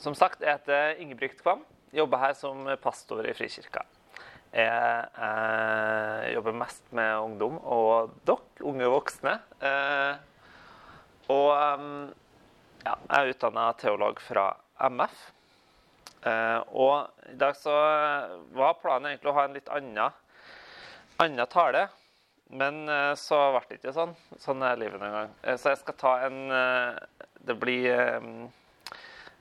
[0.00, 1.64] som sagt, jeg heter Ingebrigt Kvam.
[1.92, 3.82] Jobber her som pastor i Frikirka.
[4.50, 9.36] Jeg eh, jobber mest med ungdom og dere, unge voksne.
[9.62, 10.14] Eh,
[11.30, 11.92] og um,
[12.82, 14.48] ja, jeg er utdanna teolog fra
[14.88, 15.20] MF.
[16.26, 17.76] Eh, og i dag så
[18.56, 20.16] var planen egentlig å ha en litt annen,
[21.22, 21.86] annen tale.
[22.50, 24.16] Men eh, så ble det ikke sånn.
[24.42, 25.36] Sånn er livet noen gang.
[25.44, 27.86] Eh, så jeg skal ta en eh, Det blir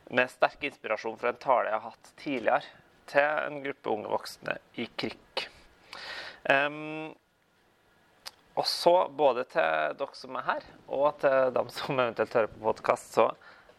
[0.09, 2.75] med sterk inspirasjon fra en tale jeg har hatt tidligere
[3.09, 5.45] til en gruppe unge voksne i KRIK.
[6.49, 7.11] Um,
[8.59, 12.63] og så, både til dere som er her, og til dem som eventuelt hører på
[12.65, 13.29] podkast, så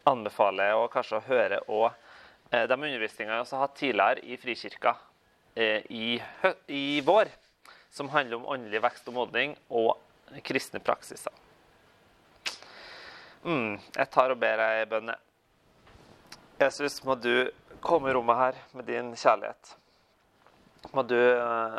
[0.09, 1.87] anbefaler jeg å kanskje å høre òg
[2.49, 4.95] eh, de undervisningene jeg har hatt tidligere i Frikirka
[5.53, 6.15] eh, i,
[6.65, 7.29] i, vår,
[7.93, 9.93] som handler om åndelig vekst og modning og
[10.47, 11.35] kristne praksiser.
[13.43, 15.13] Mm, jeg tar og ber ei bønn.
[16.61, 17.49] Jesus, må du
[17.81, 19.71] komme i rommet her med din kjærlighet.
[20.93, 21.77] Må du eh,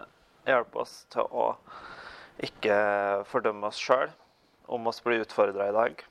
[0.48, 1.44] hjelpe oss til å
[2.42, 2.78] ikke
[3.30, 4.10] fordømme oss sjøl
[4.74, 6.02] om oss blir utfordra i dag.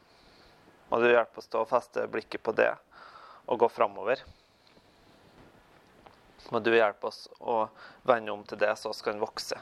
[0.87, 2.69] Må du hjelpe oss til å feste blikket på det
[3.43, 4.23] og gå framover.
[6.55, 7.65] Må du hjelpe oss å
[8.07, 9.59] vende om til det, så vi kan vokse.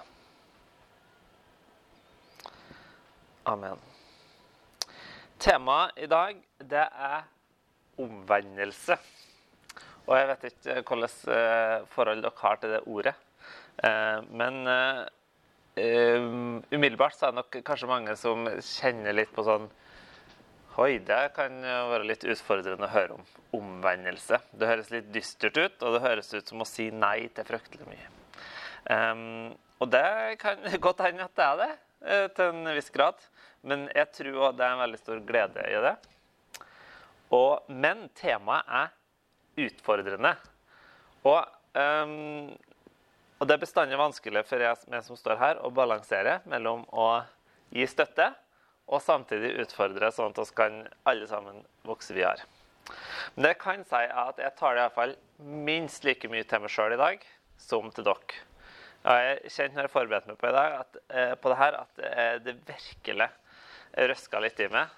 [3.49, 3.81] Amen.
[5.41, 7.25] Temaet i dag, det er
[8.01, 8.97] omvendelse.
[10.07, 13.15] Og jeg vet ikke hvilket eh, forhold dere har til det ordet.
[13.83, 14.61] Eh, men
[15.79, 19.69] umiddelbart så er det nok kanskje mange som kjenner litt på sånn
[20.79, 23.23] Oi, det kan være litt utfordrende å høre om
[23.57, 24.37] omvendelse.
[24.55, 27.87] Det høres litt dystert ut, og det høres ut som å si nei til fryktelig
[27.89, 28.11] mye.
[28.87, 31.71] Um, og det kan godt hende at det er det,
[32.37, 33.19] til en viss grad.
[33.67, 35.95] Men jeg tror det er en veldig stor glede i det.
[37.35, 40.33] Og, men temaet er utfordrende.
[41.27, 41.43] Og,
[41.75, 42.49] um,
[43.39, 47.09] og det er bestandig vanskelig for meg som står her, å balansere mellom å
[47.75, 48.31] gi støtte
[48.89, 52.47] og samtidig utfordre, sånn at vi kan alle sammen vokse videre.
[53.35, 55.13] Men det kan si at jeg tar det iallfall
[55.67, 57.25] minst like mye til meg sjøl i dag
[57.61, 58.39] som til dere.
[58.99, 62.01] Jeg kjente når jeg forberedte meg på, i dag, at, eh, på det her, at
[62.03, 63.29] eh, det virkelig
[64.09, 64.89] røska litt i meg.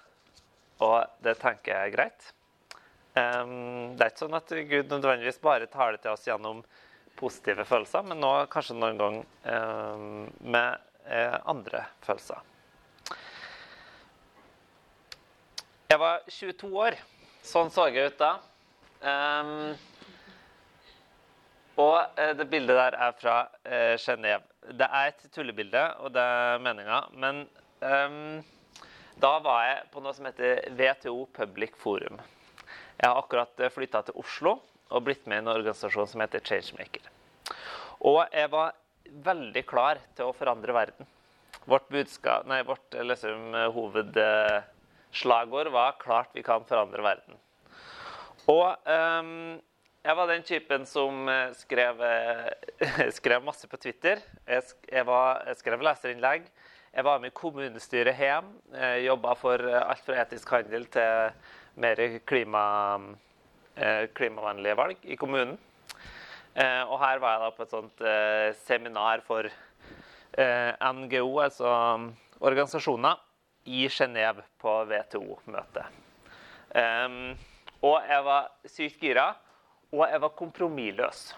[0.80, 2.30] Og det tenker jeg er greit.
[3.12, 6.62] Um, det er ikke sånn at Gud nødvendigvis bare taler til oss gjennom
[7.18, 12.40] positive følelser, men nå kanskje noen gang um, med uh, andre følelser.
[15.92, 16.96] Jeg var 22 år.
[17.44, 18.30] Sånn så jeg ut da.
[19.02, 19.74] Um,
[21.82, 24.46] og uh, det bildet der er fra uh, Genéve.
[24.72, 27.44] Det er et tullebilde, og det er meninga, men
[29.22, 32.18] da var jeg på noe som heter WTO Public Forum.
[32.98, 34.56] Jeg har akkurat eh, flytta til Oslo
[34.92, 37.04] og blitt med i en organisasjon som heter Changemaker.
[38.02, 38.74] Og jeg var
[39.28, 41.06] veldig klar til å forandre verden.
[41.70, 47.38] Vårt, budskap, nei, vårt eh, liksom, hovedslagord var 'Klart vi kan forandre verden'.
[48.50, 49.60] Og um,
[50.02, 52.02] jeg var den typen som eh, skrev,
[53.20, 54.18] skrev masse på Twitter.
[54.48, 56.50] Jeg, jeg, var, jeg skrev leserinnlegg.
[56.92, 58.48] Jeg var med i kommunestyret hjem.
[59.00, 61.30] Jobba for alt fra etisk handel til
[61.80, 62.64] mer klima,
[63.76, 65.56] eh, klimavennlige valg i kommunen.
[66.54, 69.48] Eh, og her var jeg da på et sånt eh, seminar for
[70.36, 71.70] NGO, altså
[72.40, 73.16] organisasjoner,
[73.64, 75.84] i Genéve på WTO-møtet.
[77.82, 79.26] og jeg var sykt gira,
[79.92, 81.34] og jeg var kompromissløs.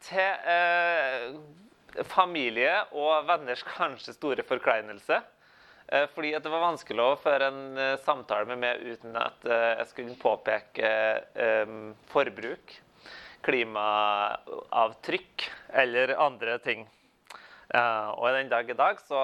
[0.00, 1.40] til
[2.10, 5.20] familie og venners kanskje store forkleinelse.
[5.90, 9.72] Eh, fordi det var vanskelig å føre en eh, samtale med meg uten at eh,
[9.80, 10.90] jeg skulle påpeke
[12.12, 12.76] forbruk,
[13.46, 15.46] klimaavtrykk
[15.82, 16.86] eller andre ting.
[17.70, 19.18] Og den dag i dag så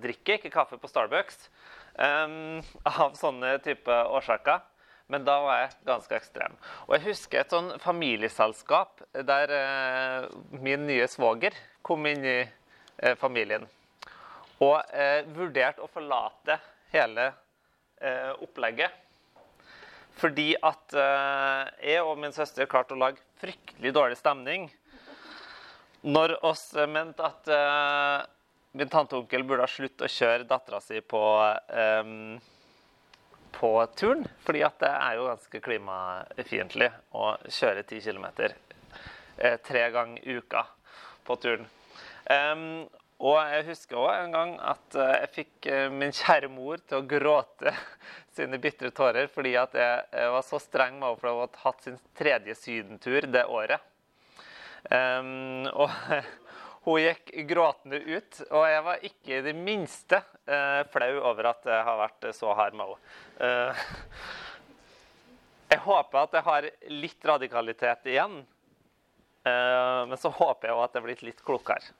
[0.00, 1.50] drikker jeg ikke kaffe på Starbucks
[2.00, 4.62] av sånne type årsaker.
[5.12, 6.56] Men da var jeg ganske ekstrem.
[6.88, 9.52] Og jeg husker et sånn familieselskap der
[10.64, 11.52] min nye svoger
[11.84, 13.66] kom inn i eh, familien.
[14.64, 16.56] Og eh, vurderte å forlate
[16.94, 17.26] hele
[18.00, 19.00] eh, opplegget.
[20.16, 24.70] Fordi at eh, jeg og min søster klarte å lage fryktelig dårlig stemning
[26.04, 28.24] når oss mente at eh,
[28.78, 31.22] min tante og onkel burde ha slutt å kjøre dattera si på
[33.54, 34.24] på turen.
[34.44, 40.38] fordi at det er jo ganske klimafiendtlig å kjøre 10 km eh, tre ganger i
[40.40, 40.64] uka
[41.26, 41.66] på turen.
[42.30, 42.84] Um,
[43.22, 46.98] og jeg husker òg en gang at eh, jeg fikk eh, min kjære mor til
[46.98, 47.72] å gråte
[48.36, 51.50] sine bitre tårer fordi at jeg, jeg var så streng med henne for å ha
[51.62, 53.90] hatt sin tredje sydentur det året.
[54.90, 55.88] Um, og
[56.84, 60.20] hun gikk gråtende ut, og jeg var ikke i det minste
[60.50, 63.14] uh, flau over at jeg har vært så hard med henne.
[63.40, 63.86] Uh,
[65.72, 68.42] jeg håper at jeg har litt radikalitet igjen,
[69.44, 71.92] men så håper jeg òg at jeg er blitt litt klokere.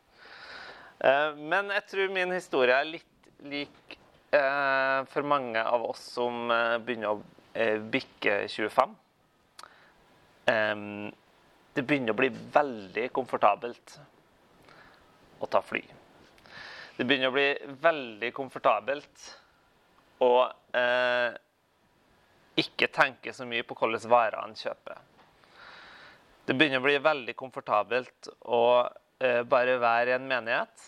[1.36, 3.98] men jeg tror min historie er litt lik
[4.30, 6.48] for mange av oss som
[6.86, 8.96] begynner å bikke 25.
[10.50, 11.12] Um,
[11.74, 13.96] det begynner å bli veldig komfortabelt
[15.42, 15.82] å ta fly.
[16.96, 17.48] Det begynner å bli
[17.82, 19.24] veldig komfortabelt
[20.22, 20.30] å
[20.78, 21.34] eh,
[22.62, 25.00] ikke tenke så mye på hvilke varer en kjøper.
[26.44, 28.64] Det begynner å bli veldig komfortabelt å
[29.18, 30.86] eh, bare være i en menighet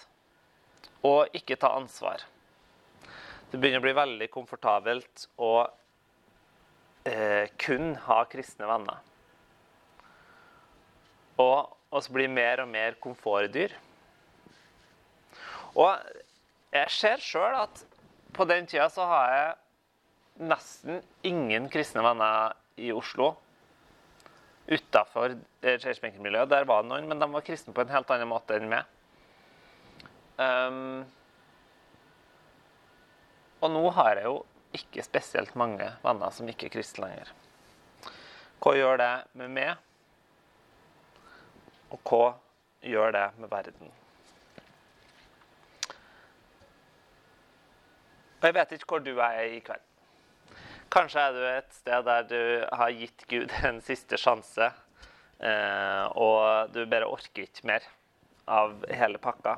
[1.07, 2.25] og ikke ta ansvar.
[3.51, 5.53] Det begynner å bli veldig komfortabelt å
[7.09, 9.05] eh, kun ha kristne venner
[11.37, 13.75] og oss blir mer og mer komfortdyr.
[15.77, 15.93] Og
[16.73, 17.83] jeg ser sjøl at
[18.37, 23.35] på den tida så har jeg nesten ingen kristne venner i Oslo.
[24.67, 26.51] Utafor Churchmaker-miljøet.
[26.51, 28.89] Der var det noen, men de var kristne på en helt annen måte enn meg.
[30.37, 31.05] Um,
[33.63, 34.41] og nå har jeg jo
[34.77, 37.31] ikke spesielt mange venner som ikke er kristne lenger.
[38.61, 39.77] Hva gjør det med meg?
[41.95, 42.25] Og hva
[42.83, 43.95] gjør det med verden?
[48.37, 49.87] Og jeg vet ikke hvor du er i kveld.
[50.93, 52.41] Kanskje er du et sted der du
[52.79, 54.71] har gitt Gud en siste sjanse,
[55.41, 57.87] eh, og du bare orker ikke mer
[58.47, 59.57] av hele pakka.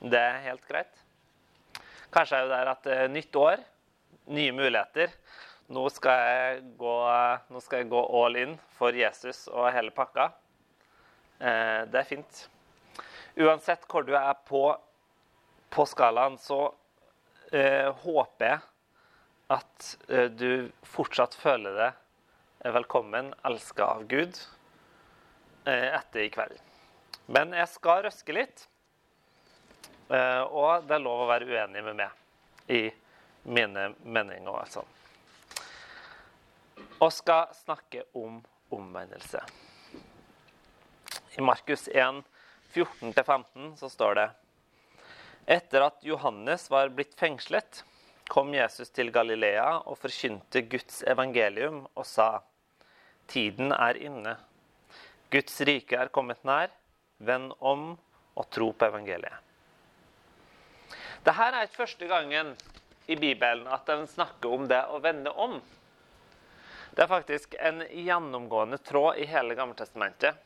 [0.00, 1.02] Det er helt greit.
[2.10, 3.60] Kanskje er du der at uh, nytt år,
[4.32, 5.12] nye muligheter.
[5.70, 6.94] Nå skal, jeg gå,
[7.52, 10.32] nå skal jeg gå all in for Jesus og hele pakka.
[11.38, 12.40] Eh, det er fint.
[13.38, 14.64] Uansett hvor du er på,
[15.70, 16.72] på skalaen, så
[17.54, 18.69] eh, håper jeg
[19.50, 24.36] at eh, du fortsatt føler deg velkommen, elska av Gud,
[25.64, 26.58] eh, etter i kveld.
[27.30, 28.66] Men jeg skal røske litt,
[30.10, 32.82] eh, og det er lov å være uenig med meg i
[33.50, 34.54] mine meninger.
[34.54, 34.84] altså.
[37.00, 39.40] Og skal snakke om omvendelse.
[41.38, 42.22] I Markus 1,
[42.74, 44.30] 14-15 så står det
[45.50, 47.82] Etter at Johannes var blitt fengslet,
[48.30, 52.40] kom Jesus til Galilea og forkynte Guds evangelium og sa:"
[53.30, 54.36] Tiden er inne.
[55.30, 56.70] Guds rike er kommet nær.
[57.18, 57.98] Vend om
[58.34, 59.38] og tro på evangeliet.
[61.20, 62.54] Dette er ikke første gangen
[63.06, 65.58] i Bibelen at den snakker om det å vende om.
[66.94, 70.38] Det er faktisk en gjennomgående tråd i hele Gammeltestamentet.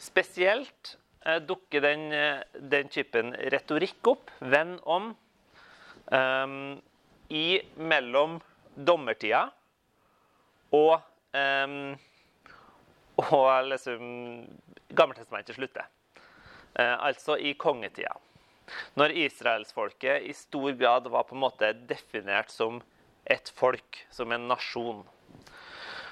[0.00, 0.96] Spesielt
[1.26, 5.12] eh, dukker den, eh, den, typen retorikk opp, venn om,
[6.10, 6.80] um,
[7.30, 8.38] i mellom
[8.74, 9.46] dommertida
[10.76, 11.00] og
[11.34, 11.96] um,
[13.20, 14.02] og liksom
[14.96, 15.86] Gammeltestamentet slutter.
[16.74, 18.16] Eh, altså i kongetida.
[18.98, 22.80] Når israelsfolket i stor grad var på en måte definert som
[23.30, 25.02] et folk, som en nasjon.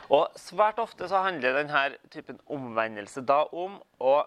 [0.09, 4.21] Og Svært ofte så handler denne typen omvendelse da om å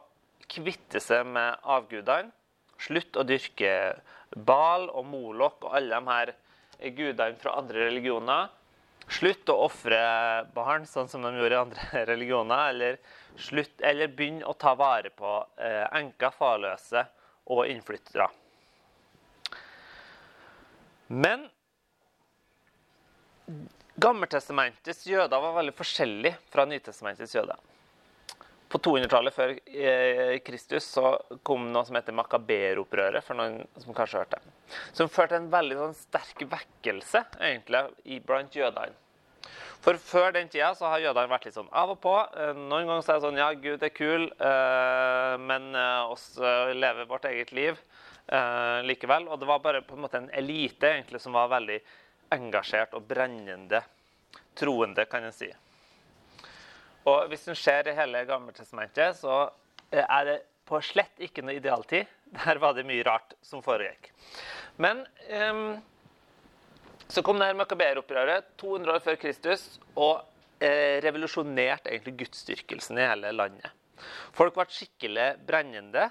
[0.52, 2.32] kvitte seg med avgudene.
[2.82, 3.72] Slutt å dyrke
[4.36, 6.34] Bal og Molok og alle de her
[6.90, 8.50] gudene fra andre religioner.
[9.12, 10.00] Slutt å ofre
[10.56, 12.70] barn, sånn som de gjorde i andre religioner.
[12.74, 13.00] Eller,
[13.92, 17.06] eller begynn å ta vare på eh, enker, farløse
[17.52, 18.30] og innflyttere.
[21.12, 21.50] Men
[24.02, 27.60] Gammeltestamentets jøder var veldig forskjellige fra Nytestamentets jøder.
[28.72, 31.14] På 200-tallet før eh, Kristus så
[31.48, 34.76] kom noe som heter Makaber-opprøret, for noen som kanskje har hørt det.
[34.96, 38.96] Som førte en veldig sånn, sterk vekkelse egentlig, blant jødene.
[39.82, 42.14] For før den tida så har jødene vært litt sånn av og på.
[42.16, 45.76] Eh, noen ganger så er det sånn Ja, Gud er kul, eh, men
[46.08, 47.82] oss lever vårt eget liv
[48.88, 49.26] likevel.
[49.28, 51.82] Og det var bare på en måte en elite egentlig som var veldig
[52.32, 53.82] engasjert og brennende
[54.56, 55.50] troende, kan en si.
[57.10, 59.48] Og hvis en ser i hele Gammeltestamentet, så
[59.92, 60.38] er det
[60.70, 62.10] på slett ikke noe idealtid.
[62.46, 64.12] Der var det mye rart som foregikk.
[64.82, 65.04] Men
[65.52, 65.80] um,
[67.12, 69.66] så kom det Makaber-opprøret 200 år før Kristus
[70.00, 70.22] og
[70.64, 73.68] eh, revolusjonerte egentlig gudsdyrkelsen i hele landet.
[74.38, 76.08] Folk ble skikkelig brennende.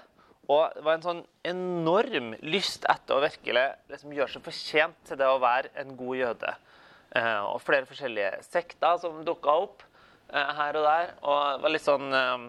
[0.51, 5.19] Og det var en sånn enorm lyst etter å virkelig liksom gjøre seg fortjent til
[5.21, 6.53] det å være en god jøde.
[7.15, 9.90] eh, og flere forskjellige sekter som dukka opp eh,
[10.31, 11.13] her og der.
[11.21, 12.47] Og det var litt sånn um,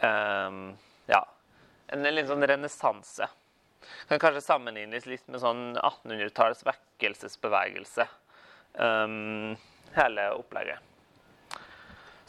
[0.00, 0.58] eh,
[1.10, 1.22] Ja,
[1.90, 3.28] en litt sånn renessanse.
[4.08, 8.06] Kan kanskje sammenlignes litt med sånn 1800-tallets vekkelsesbevegelse.
[8.78, 9.56] Um,
[9.96, 10.78] hele opplegget.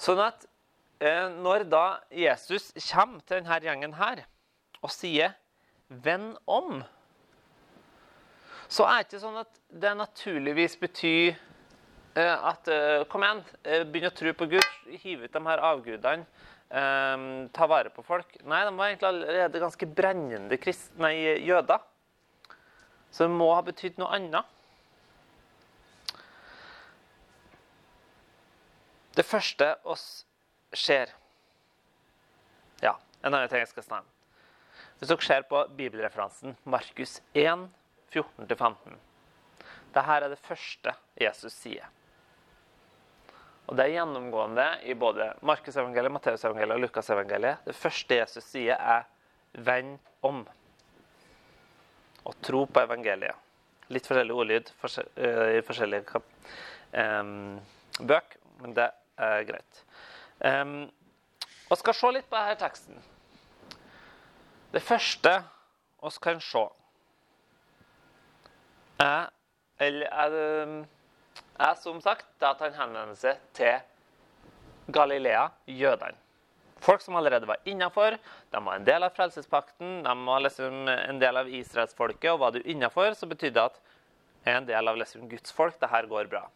[0.01, 0.47] Sånn at
[1.03, 4.23] eh, når da Jesus kommer til denne gjengen her
[4.81, 5.35] og sier
[5.89, 6.81] 'venn om',
[8.71, 11.50] så er det ikke sånn at det naturligvis betyr eh,
[12.19, 14.71] at eh, Kom igjen, eh, begynn å tro på Gud,
[15.03, 16.25] hiv ut de her avgudene.
[16.71, 18.37] Um, ta vare på folk.
[18.47, 21.83] Nei, de var egentlig allerede ganske brennende krist, nei, jøder.
[23.11, 24.47] Så det må ha betydd noe annet.
[29.19, 30.23] Det første oss
[30.71, 31.11] ser
[32.79, 34.17] Ja, en annen ting jeg skal snakke om.
[35.01, 37.67] Hvis dere ser på bibelreferansen Markus 1,
[38.13, 38.95] 14-15
[39.91, 41.89] Dette er det første Jesus sier.
[43.71, 47.61] Og Det er gjennomgående i både Markusevangeliet, Matteusevangeliet og Lukasevangeliet.
[47.63, 49.05] Det første Jesus sier, er
[49.55, 50.43] 'venn om'
[52.25, 53.35] og tro på evangeliet.
[53.87, 56.21] Litt forskjellig ordlyd uh, i forskjellige
[56.93, 57.59] um,
[57.99, 59.83] bøk, men det er greit.
[60.43, 60.91] Um,
[61.69, 62.99] og skal se litt på denne teksten.
[64.73, 65.43] Det første
[66.01, 66.67] vi kan se,
[68.99, 69.29] er,
[69.79, 70.85] eller er,
[71.61, 76.17] er som sagt at han henvender seg til Galilea, jødene.
[76.81, 78.15] Folk som allerede var innafor,
[78.49, 82.31] de var en del av frelsespakten, de var liksom en del av israelsfolket.
[82.33, 83.77] Og var du innafor, så betydde det at
[84.49, 85.77] er en del av liksom Guds folk.
[85.77, 86.47] Det her går bra.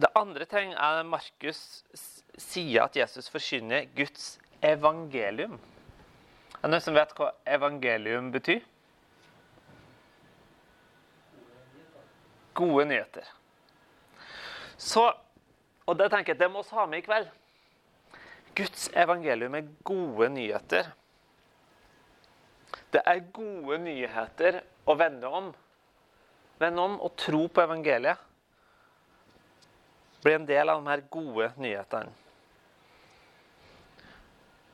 [0.00, 1.82] Det andre ting er at Markus
[2.38, 5.58] sier at Jesus forkynner Guds evangelium.
[6.58, 8.64] Er det noen som vet hva evangelium betyr?
[12.58, 13.26] Gode nyheter.
[14.78, 15.04] Så,
[15.86, 17.28] og det tenker jeg, det må vi ha med i kveld.
[18.58, 20.90] Guds evangelium er gode nyheter.
[22.92, 25.50] Det er gode nyheter å vende om.
[26.58, 28.24] Vende om og tro på evangeliet.
[30.24, 32.10] Bli en del av de her gode nyhetene.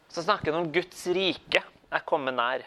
[0.09, 2.65] Så snakker han om Guds rike er kommet nær.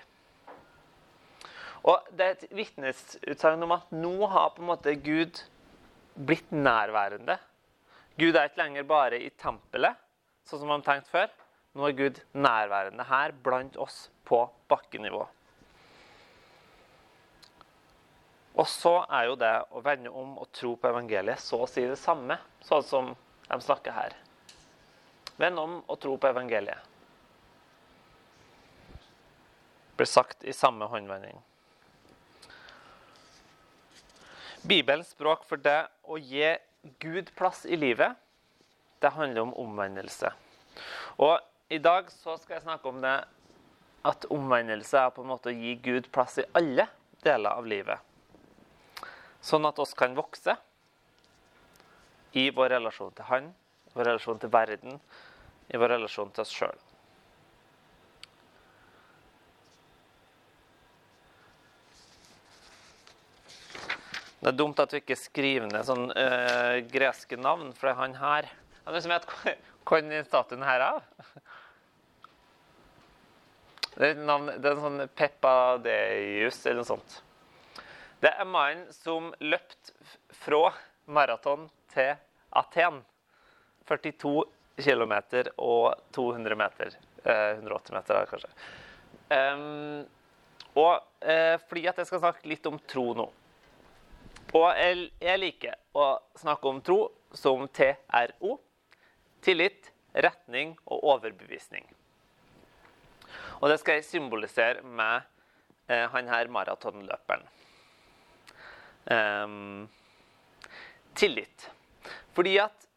[1.87, 5.39] Og Det er et vitnesutsagn om at nå har på en måte Gud
[6.27, 7.37] blitt nærværende.
[8.19, 9.95] Gud er ikke lenger bare i tempelet,
[10.47, 11.31] sånn som man tenkte før.
[11.77, 15.23] Nå er Gud nærværende her blant oss på bakkenivå.
[18.57, 21.83] Og så er jo det å vende om og tro på evangeliet så å si
[21.85, 23.11] det samme, sånn som
[23.47, 24.15] de snakker her.
[25.37, 26.81] Vend om og tro på evangeliet.
[28.97, 31.37] Det blir sagt i samme håndvending.
[34.67, 36.55] Bibelens språk for det å gi
[36.99, 38.15] Gud plass i livet,
[38.99, 40.31] det handler om omvendelse.
[41.23, 41.39] Og
[41.73, 43.15] i dag så skal jeg snakke om det
[44.07, 46.87] at omvendelse er på en måte å gi Gud plass i alle
[47.23, 47.99] deler av livet.
[49.43, 50.57] Sånn at oss kan vokse
[52.37, 53.49] i vår relasjon til Han,
[53.95, 54.99] vår relasjon til verden,
[55.71, 56.86] i vår relasjon til oss sjøl.
[64.37, 68.01] Det er dumt at du ikke skriver ned sånn uh, greske navn, for det er
[68.01, 68.49] han her.
[68.83, 69.29] Er det noen som vet
[69.87, 71.07] hvor den statuen her er?
[73.97, 77.15] Det er, navn, det er en sånn Peppadeus eller noe sånt.
[78.21, 79.89] Det er mannen som løpt
[80.37, 80.69] fra
[81.09, 82.13] maraton til
[82.61, 82.99] Aten.
[83.89, 84.43] 42
[84.83, 85.15] km
[85.63, 86.93] og 200 meter.
[87.23, 88.51] Eh, 180 meter, kanskje.
[89.33, 90.05] Um,
[90.77, 93.25] og eh, fordi at jeg skal snakke litt om tro nå.
[94.55, 96.07] Og jeg, liker å
[96.39, 97.01] snakke om tro
[97.35, 98.55] som TRO.
[99.43, 101.85] Tillit, retning og overbevisning.
[103.59, 105.25] Og det skal jeg symbolisere med
[105.89, 107.45] eh, han her maratonløperen.
[109.07, 109.87] Um,
[111.15, 111.69] tillit.
[112.35, 112.87] Fordi at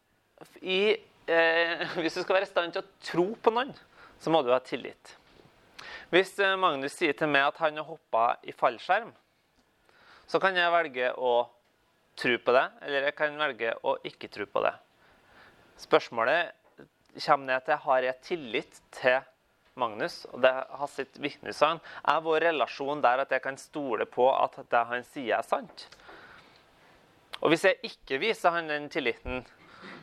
[0.61, 3.73] i, eh, hvis du skal være i stand til å tro på noen,
[4.21, 5.15] så må du ha tillit.
[6.11, 9.13] Hvis eh, Magnus sier til meg at han har hoppa i fallskjerm,
[10.31, 11.33] så kan jeg velge å
[12.15, 14.71] tro på det, eller jeg kan velge å ikke tro på det.
[15.81, 16.53] Spørsmålet
[17.17, 19.19] kommer ned til har jeg tillit til
[19.81, 21.83] Magnus, og det har sitt vitnesbyrd.
[22.07, 25.87] Er vår relasjon der at jeg kan stole på at det han sier, er sant?
[27.41, 29.43] Og hvis jeg ikke viser han den tilliten,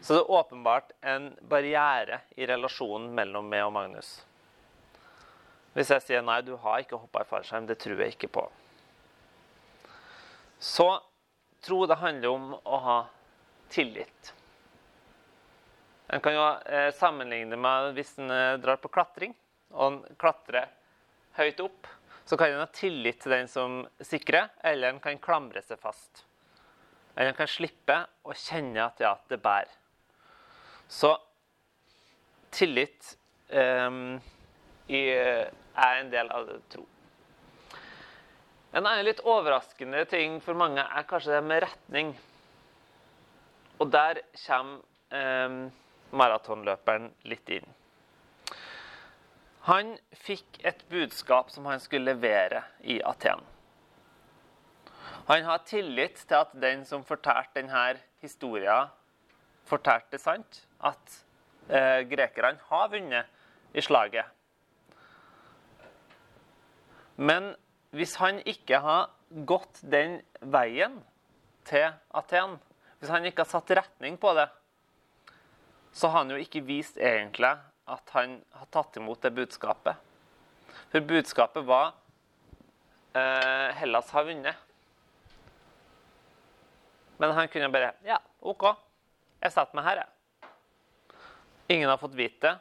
[0.03, 4.17] så er det åpenbart en barriere i relasjonen mellom meg og Magnus.
[5.73, 8.49] Hvis jeg sier nei, du har ikke hoppa i fallskjerm, det tror jeg ikke på.
[10.59, 11.03] Så
[11.61, 12.99] tro det handler om å ha
[13.69, 14.35] tillit.
[16.09, 19.35] En kan jo eh, sammenligne med hvis en eh, drar på klatring
[19.75, 20.71] og en klatrer
[21.37, 21.87] høyt opp.
[22.25, 26.25] Så kan en ha tillit til den som sikrer, eller en kan klamre seg fast.
[27.15, 29.73] Eller en kan slippe å kjenne at ja, det bærer.
[30.89, 31.15] Så
[32.53, 33.15] tillit
[33.49, 34.19] um,
[34.89, 36.85] i, er en del av tro.
[38.73, 42.13] En annen litt overraskende ting for mange er kanskje det med retning.
[43.81, 44.83] Og der kommer
[45.15, 45.59] eh,
[46.11, 47.69] maratonløperen litt inn.
[49.69, 53.43] Han fikk et budskap som han skulle levere i Aten.
[55.29, 58.89] Han har tillit til at den som fortalte denne historien,
[59.69, 60.63] fortalte sant.
[60.81, 61.19] At
[61.69, 64.25] eh, grekerne har vunnet i slaget.
[67.17, 67.53] Men
[67.95, 69.09] hvis han ikke har
[69.49, 70.99] gått den veien
[71.69, 72.59] til Aten,
[72.99, 74.49] hvis han ikke har satt retning på det,
[75.93, 77.55] så har han jo ikke vist egentlig
[77.89, 79.97] at han har tatt imot det budskapet.
[80.93, 81.95] For budskapet var
[83.17, 84.57] eh, Hellas har vunnet.
[87.19, 88.69] Men han kunne bare Ja, OK.
[89.43, 90.49] Jeg setter meg her, jeg.
[91.77, 92.55] Ingen har fått vite det.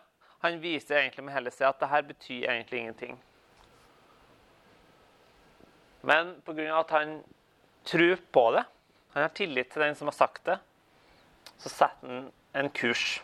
[0.46, 3.16] Han viser egentlig med hele seg at det her betyr egentlig ingenting.
[6.08, 6.80] Men pga.
[6.80, 7.24] at han
[7.84, 8.64] tror på det,
[9.14, 10.58] han har tillit til den som har sagt det,
[11.58, 13.20] så setter han en kurs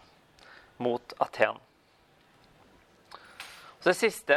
[0.77, 1.59] mot Aten.
[3.79, 4.35] Så det siste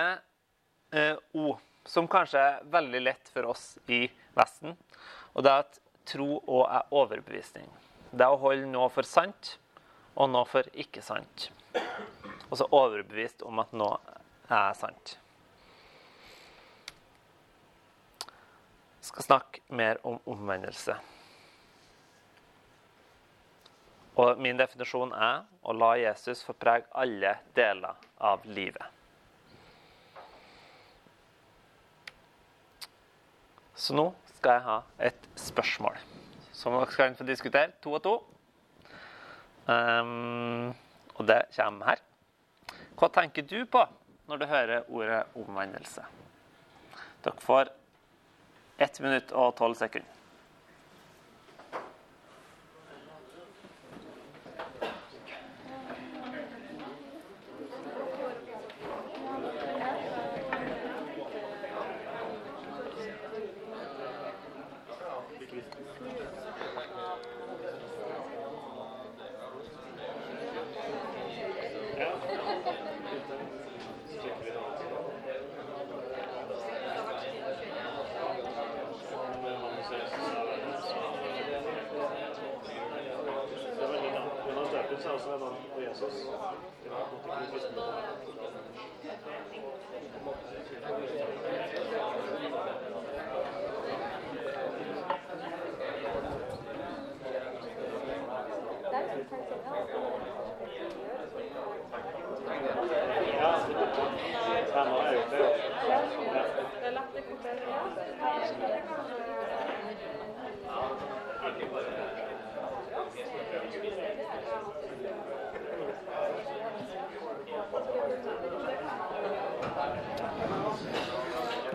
[0.91, 4.05] eh, O, som kanskje er veldig lett for oss i
[4.39, 4.79] Vesten,
[5.35, 7.69] og det er at tro òg er overbevisning.
[8.15, 9.57] Det er å holde noe for sant
[10.15, 11.51] og noe for ikke sant.
[12.47, 13.99] Og så overbevist om at noe
[14.47, 15.19] er sant.
[19.07, 20.97] Skal snakke mer om omvendelse.
[24.17, 28.95] Og min definisjon er å la Jesus få prege alle deler av livet.
[33.77, 34.77] Så nå skal jeg ha
[35.11, 35.99] et spørsmål
[36.57, 38.15] som dere skal få diskutere to og to.
[39.69, 40.73] Um,
[41.19, 42.03] og det kommer her.
[42.97, 43.83] Hva tenker du på
[44.31, 46.07] når du hører ordet omvendelse?
[47.27, 47.69] Dere får
[48.79, 50.16] 1 minutt og 12 sekunder.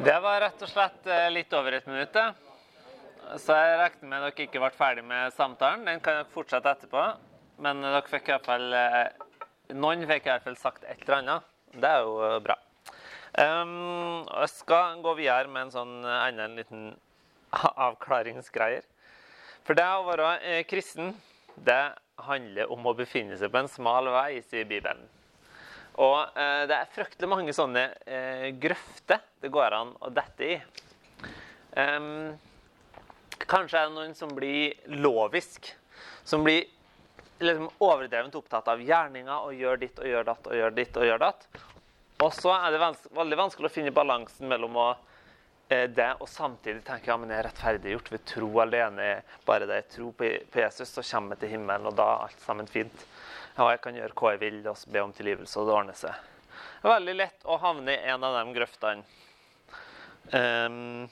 [0.01, 2.15] Det var rett og slett eh, litt over et minutt.
[3.37, 5.83] Så jeg regner med dere ikke ble ferdig med samtalen.
[5.85, 7.03] Den kan dere fortsette etterpå.
[7.61, 11.19] Men dere fikk i hvert fall, eh, noen fikk i hvert fall sagt et eller
[11.19, 11.53] annet.
[11.75, 12.57] Det er jo eh, bra.
[13.37, 16.89] Um, jeg skal gå videre med en sånn annen liten
[17.91, 18.89] avklaringsgreier.
[19.69, 21.13] For det å være kristen,
[21.61, 21.83] det
[22.25, 25.05] handler om å befinne seg på en smal vei, sier Bibelen.
[25.99, 30.55] Og eh, det er fryktelig mange sånne eh, grøfter det går an å dette i.
[31.71, 32.35] Um,
[33.47, 35.71] kanskje er det noen som blir lovisk.
[36.23, 36.67] Som blir
[37.41, 41.07] liksom overdrevent opptatt av gjerninger og gjør ditt og gjør datt og gjør ditt og
[41.07, 41.47] gjør datt.
[42.21, 44.89] Og så er det vans veldig vanskelig å finne balansen mellom å,
[45.73, 49.09] eh, det og samtidig tenke ja, men jeg er rettferdiggjort ved tro alene.
[49.47, 52.27] Bare det jeg tror på, på Jesus, så kommer jeg til himmelen, og da er
[52.27, 53.07] alt sammen fint.
[53.57, 56.29] Ja, jeg kan gjøre hva jeg vil og be om tilgivelse, og det ordner seg.
[56.81, 59.03] Det er veldig lett å havne i en av de grøftene.
[60.31, 61.09] Um,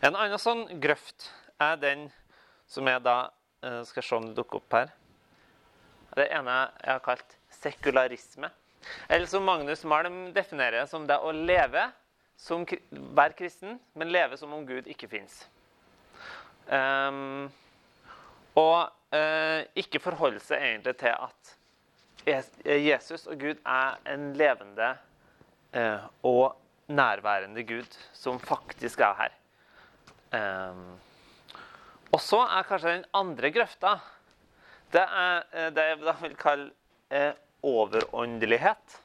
[0.00, 1.28] en annen sånn grøft
[1.62, 2.06] er den
[2.66, 3.28] som jeg da
[3.60, 4.90] Skal Skal se om det dukker opp her.
[6.14, 8.50] Det ene jeg har kalt sekularisme.
[9.08, 11.88] Eller som Magnus Malm definerer som det å leve
[12.36, 15.40] som være kristen, men leve som om Gud ikke fins.
[16.68, 17.48] Um,
[18.56, 21.54] Og eh, ikke forholde seg egentlig til at
[22.66, 24.88] Jesus og Gud er en levende
[25.76, 26.56] eh, og
[26.90, 29.36] nærværende Gud som faktisk er her.
[30.34, 30.84] Eh,
[32.10, 33.98] og så er kanskje den andre grøfta
[34.94, 36.70] det er eh, det jeg vil kalle
[37.10, 37.34] eh,
[37.66, 39.00] overåndelighet.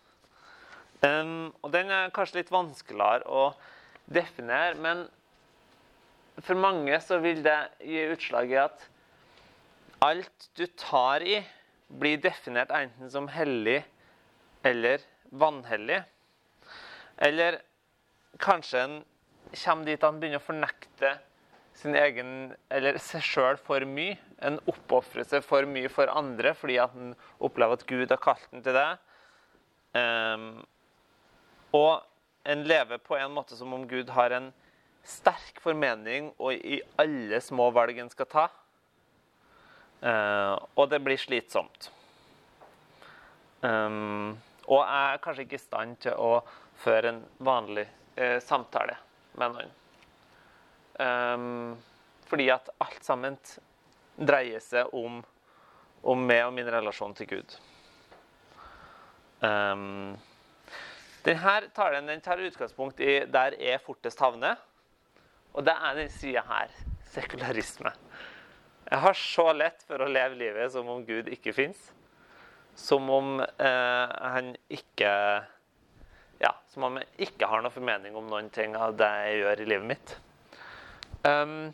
[1.01, 3.47] Um, og den er kanskje litt vanskeligere å
[4.05, 5.07] definere, men
[6.45, 8.83] for mange så vil det gi utslag i at
[10.01, 11.41] alt du tar i,
[11.87, 13.81] blir definert enten som hellig
[14.65, 16.01] eller vanhellig.
[17.17, 17.61] Eller
[18.41, 18.95] kanskje en
[19.51, 21.17] kommer dit han begynner å fornekte
[21.77, 24.17] sin egen, eller seg sjøl for mye.
[24.41, 28.47] En oppofrer seg for mye for andre fordi at han opplever at Gud har kalt
[28.51, 28.89] den til det.
[29.93, 30.47] Um,
[31.75, 32.01] og
[32.47, 34.49] en lever på en måte som om Gud har en
[35.07, 38.47] sterk formening og i alle små valg en skal ta.
[40.01, 41.91] Uh, og det blir slitsomt.
[43.61, 46.39] Um, og jeg er kanskje ikke i stand til å
[46.81, 47.85] føre en vanlig
[48.17, 48.95] uh, samtale
[49.37, 49.75] med noen.
[51.01, 51.75] Um,
[52.29, 53.37] fordi at alt sammen
[54.17, 55.21] dreier seg om,
[56.01, 57.55] om meg og min relasjon til Gud.
[59.41, 60.17] Um,
[61.25, 64.57] denne talen den tar utgangspunkt i der jeg fortest havner.
[65.53, 66.71] Og det er den sida her
[67.11, 67.91] sekularisme.
[68.89, 71.91] Jeg har så lett for å leve livet som om Gud ikke fins.
[72.75, 75.11] Som om eh, han ikke
[76.41, 79.61] Ja, som om jeg ikke har noe formening om noen ting av det jeg gjør
[79.61, 80.13] i livet mitt.
[81.21, 81.69] Um,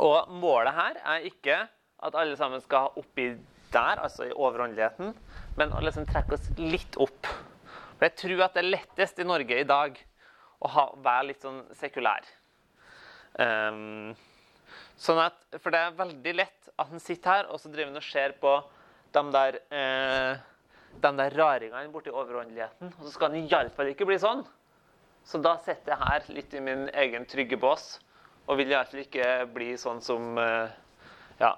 [0.00, 1.58] og målet her er ikke
[2.00, 3.34] at alle sammen skal oppi
[3.72, 5.12] der, altså i overåndeligheten,
[5.60, 7.28] men å liksom trekke oss litt opp.
[7.98, 9.98] For jeg tror at det er lettest i Norge i dag
[10.64, 12.24] å ha, være litt sånn sekulær.
[13.36, 14.16] Um,
[14.98, 18.00] sånn at, for det er veldig lett at han sitter her og så driver han
[18.00, 18.54] og ser på
[19.14, 20.40] de der, eh,
[21.00, 22.92] de der raringene borti overåndeligheten.
[22.98, 24.44] Og så skal han iallfall ikke bli sånn.
[25.28, 27.98] Så da sitter jeg her litt i min egen trygge bås
[28.48, 30.76] og vil iallfall ikke bli sånn som eh,
[31.38, 31.54] Ja.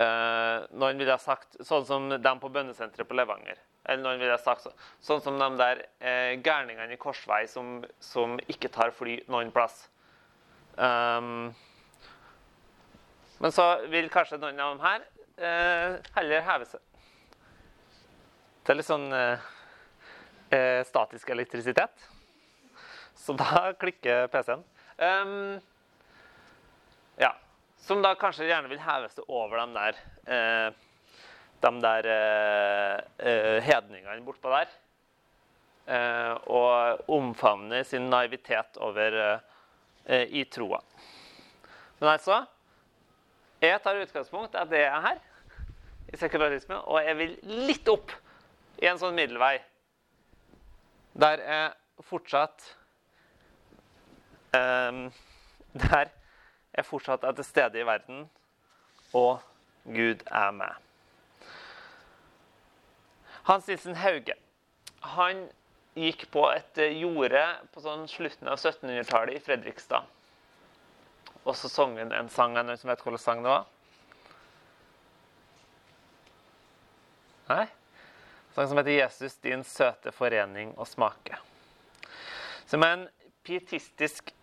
[0.00, 3.58] Eh, noen ville ha sagt sånn som dem på bønnesenteret på Levanger.
[3.84, 4.70] Eller noen ville ha sagt
[5.02, 9.84] sånn som de der eh, gærningene i korsvei som, som, ikke tar fly noen plass.
[10.78, 11.52] Um,
[13.42, 15.04] men så vil kanskje noen av dem her
[15.42, 16.82] eh, heller heve seg.
[18.62, 19.48] Det er litt sånn eh,
[20.54, 22.06] eh statisk elektrisitet.
[23.18, 24.62] Så da klikker PC-en.
[24.62, 25.58] Um, ehm,
[27.18, 27.32] ja.
[27.82, 29.98] Som da kanskje gjerne vil heve seg over de der
[30.30, 30.80] eh,
[31.62, 34.70] de der eh, eh, hedningene bortpå der.
[35.90, 40.78] Eh, og omfavne sin naivitet over eh, i troa.
[41.98, 42.44] Men altså
[43.62, 45.18] Jeg tar utgangspunkt i at det er her,
[46.12, 47.36] i sekularisme, og jeg vil
[47.68, 48.10] litt opp
[48.82, 49.54] i en sånn middelvei.
[51.14, 52.64] Der jeg fortsatt
[54.56, 55.04] um,
[55.72, 56.10] Der
[56.72, 58.24] jeg fortsatt er til stede i verden,
[59.12, 59.40] og
[59.84, 60.72] Gud er med.
[63.44, 64.34] Hans Nilsen Hauge
[65.02, 65.46] han
[65.98, 67.42] gikk på et jorde
[67.74, 70.06] på sånn slutten av 1700-tallet i Fredrikstad.
[71.44, 72.56] Og så sang hun en sang.
[72.56, 73.64] Er noen som vet hvilken sang det var?
[77.50, 77.64] Nei?
[77.66, 81.38] En sang som heter 'Jesus, din søte forening og smake'.
[82.66, 83.08] Som er en
[83.44, 84.34] pietistisk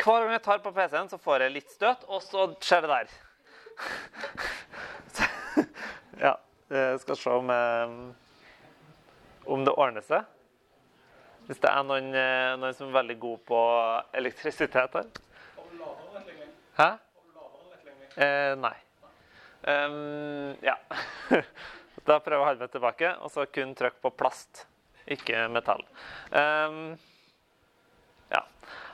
[0.00, 2.88] Hver gang jeg tar på PC-en, så får jeg litt støt, og så skjer det
[2.88, 3.08] der.
[6.26, 6.34] ja.
[6.70, 7.90] Jeg skal se om, eh,
[9.46, 10.24] om det ordner seg.
[11.46, 13.60] Hvis det er noen, eh, noen som er veldig god på
[14.14, 15.10] elektrisitet her.
[16.80, 16.88] Hæ?
[18.16, 18.74] Eh, nei.
[19.68, 20.76] Um, ja.
[22.08, 24.64] da prøver meg tilbake, og så kun trykk på plast,
[25.04, 25.84] ikke metall.
[26.32, 26.94] Um,
[28.32, 28.44] ja.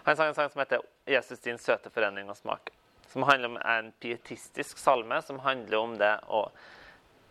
[0.08, 2.74] Han sang en sang som heter 'Jesus din søte forening og smak'.
[3.08, 6.48] Som handler om en pietistisk salme som handler om det å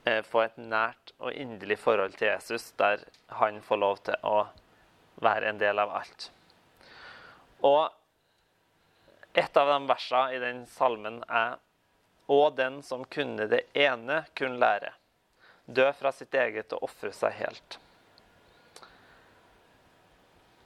[0.05, 3.01] Eh, få et nært og inderlig forhold til Jesus, der
[3.39, 4.43] han får lov til å
[5.25, 6.27] være en del av alt.
[7.65, 7.89] Og
[9.35, 11.57] et av de versene i den salmen er
[12.27, 14.89] Og den som kunne det ene, kunne lære.
[15.65, 17.77] Dø fra sitt eget og ofre seg helt.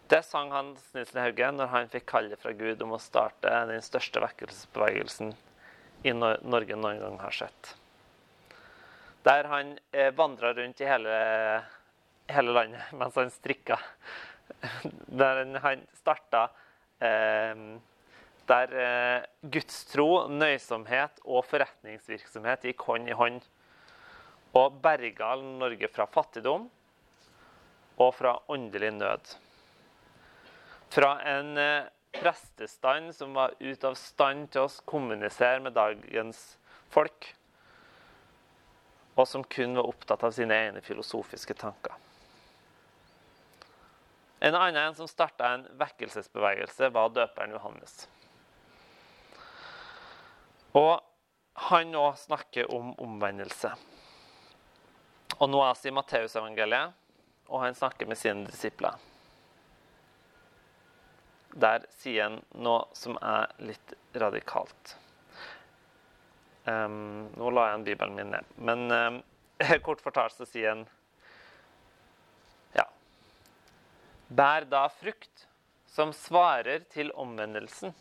[0.07, 3.83] Det sang Hans Nilsen Hauge når han fikk kallet fra Gud om å starte den
[3.83, 5.35] største vekkelsesbevegelsen
[6.07, 7.75] i Norge noen gang har sett
[9.23, 11.15] der han eh, vandra rundt i hele,
[12.27, 13.79] hele, landet mens han strikka.
[15.19, 16.47] Der han starta
[16.99, 17.55] eh,
[18.49, 23.39] der eh, gudstro, nøysomhet og forretningsvirksomhet gikk hånd i hånd
[24.57, 26.65] og berga Norge fra fattigdom
[27.99, 29.33] og fra åndelig nød.
[30.89, 36.41] Fra en eh, prestestand som var ute av stand til å kommunisere med dagens
[36.89, 37.33] folk,
[39.19, 41.93] og som kun var opptatt av sine egne filosofiske tanker.
[44.39, 48.07] En annen en som starta en vekkelsesbevegelse, var døperen Johannes.
[50.77, 50.99] Og
[51.69, 53.71] han òg snakker om omvendelse.
[55.39, 56.95] Og nå er vi i Matteusevangeliet,
[57.49, 58.97] og han snakker med sine disipler.
[61.59, 64.95] Der sier han noe som er litt radikalt.
[66.69, 68.49] Um, nå la jeg en Bibelen min ned.
[68.61, 69.21] Men um,
[69.85, 70.85] kort fortalt så sier han
[72.75, 72.85] Ja.
[74.27, 75.47] Bær da frukt
[75.89, 77.95] som svarer til omvendelsen.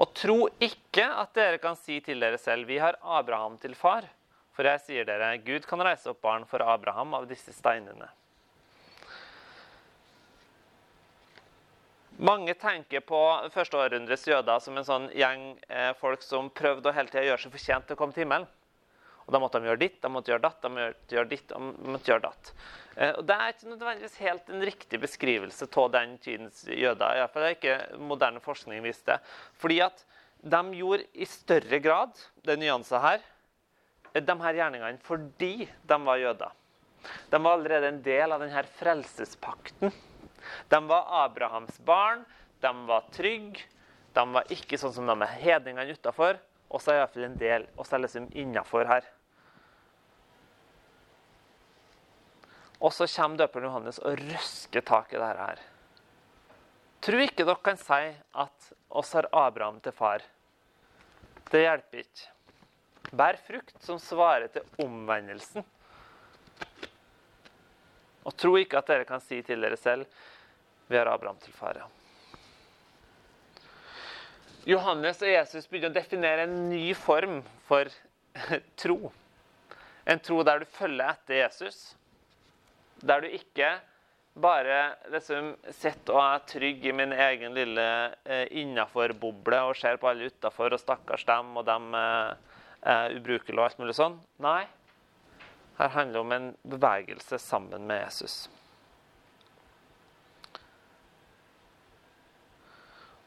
[0.00, 4.08] Og tro ikke at dere kan si til dere selv, vi har Abraham til far.
[4.52, 8.10] For jeg sier dere, Gud kan reise opp barn for Abraham av disse steinene.
[12.22, 13.18] Mange tenker på
[13.54, 17.40] første århundres jøder som en sånn gjeng eh, folk som prøvde å hele tida gjøre
[17.46, 18.44] seg fortjent til å komme til himmelen.
[19.24, 21.90] Og Da måtte de gjøre ditt, de måtte gjøre datt, de måtte gjøre ditt, de
[21.94, 22.52] måtte gjøre datt.
[22.96, 27.20] Eh, og Det er ikke nødvendigvis helt en riktig beskrivelse av den tidens jøder.
[27.22, 29.18] Hvert fall er ikke moderne forskning vist det.
[29.60, 30.04] Fordi at
[30.42, 33.20] de gjorde i større grad det nyanser her,
[34.12, 36.50] de her gjerningene fordi de var jøder.
[37.30, 39.92] De var allerede en del av denne frelsespakten.
[40.68, 42.24] De var Abrahams barn,
[42.60, 43.64] de var trygge,
[44.12, 46.38] de var ikke sånn som de er hedningene utafor.
[46.72, 49.06] Og så er iallfall en del oss er liksom innafor her.
[52.82, 55.62] Og så kommer døperen Johannes og røsker tak i dette her.
[57.02, 58.00] Tror ikke dere kan si
[58.42, 60.22] at oss har Abraham til far.
[61.50, 62.28] Det hjelper ikke.
[63.12, 65.64] Bær frukt som svarer til omvendelsen.
[68.22, 70.06] Og tro ikke at dere kan si til dere selv
[70.90, 71.80] vi har Abraham til far.
[74.68, 77.90] Johannes og Jesus begynner å definere en ny form for
[78.82, 79.10] tro.
[80.06, 81.80] En tro der du følger etter Jesus.
[83.02, 83.74] Der du ikke
[84.34, 84.78] bare
[85.12, 87.86] liksom sitter og er trygg i min egen lille
[88.24, 92.54] eh, innafor-boble og ser på alle utafor, og stakkars dem, og dem eh,
[92.94, 94.16] er ubrukelige og alt mulig sånn.
[94.42, 94.64] Nei.
[95.78, 98.46] Her handler det om en bevegelse sammen med Jesus.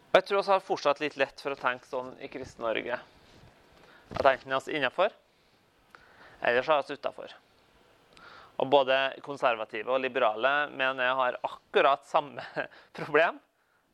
[0.09, 2.99] Og Jeg tror vi har fortsatt litt lett for å tenke sånn i Kristen-Norge.
[4.15, 5.11] At enten er vi innafor,
[6.39, 7.33] eller så er vi utafor.
[8.55, 12.43] Og både konservative og liberale mener jeg har akkurat samme
[12.99, 13.39] problem.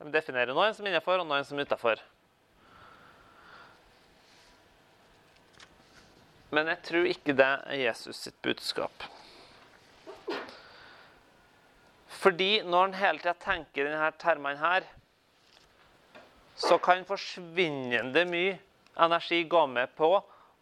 [0.02, 2.02] De definerer noen som er innenfor, og noen som er utafor.
[6.52, 9.06] Men jeg tror ikke det er Jesus sitt budskap.
[12.22, 14.86] Fordi når han hele tida tenker denne termene her,
[16.60, 18.60] så kan forsvinnende mye
[19.02, 20.12] energi gå med på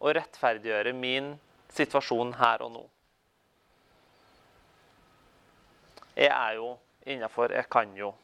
[0.00, 1.34] å rettferdiggjøre min
[1.74, 2.84] situasjon her og nå.
[6.16, 6.74] Jeg er jo
[7.06, 7.52] innafor.
[7.52, 8.14] Jeg kan jo.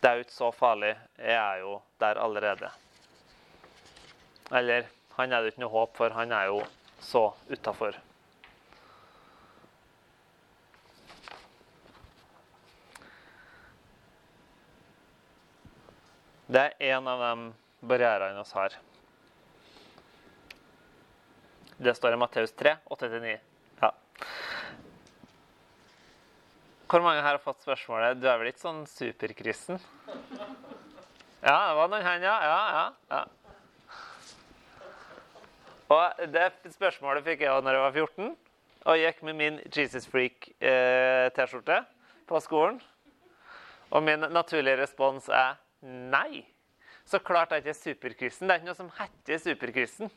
[0.00, 0.94] Det er jo ikke så farlig.
[1.18, 2.70] Jeg er jo der allerede.
[4.52, 6.16] Eller han er det ikke noe håp for.
[6.16, 6.62] Han er jo
[7.00, 7.98] så utafor.
[16.50, 17.52] Det er en av de
[17.86, 18.72] barrierene vi har.
[21.76, 23.36] Det står i Matteus 3, 8-9.
[23.80, 23.92] Ja.
[26.90, 29.78] Hvor mange her har fått spørsmålet Du er vel ikke sånn superkristen?
[31.40, 32.32] Ja, det var noen her, ja.
[32.42, 33.20] ja, ja.
[35.90, 38.32] Og det spørsmålet fikk jeg da jeg var 14
[38.90, 41.88] og gikk med min Jesus Freak-T-skjorte eh,
[42.28, 42.78] på skolen.
[43.90, 46.46] Og min naturlige respons er Nei.
[47.06, 48.48] Så klart er jeg ikke superkristen.
[48.48, 50.10] Det er ikke noe som heter superkristen.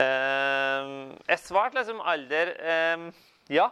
[0.00, 3.10] Jeg svarte liksom alder uh,
[3.52, 3.68] Ja,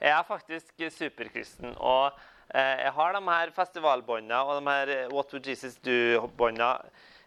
[0.00, 1.74] jeg er faktisk superkristen.
[1.76, 6.78] Og uh, jeg har de her festivalbåndene og de her What Would Jesus Do-båndene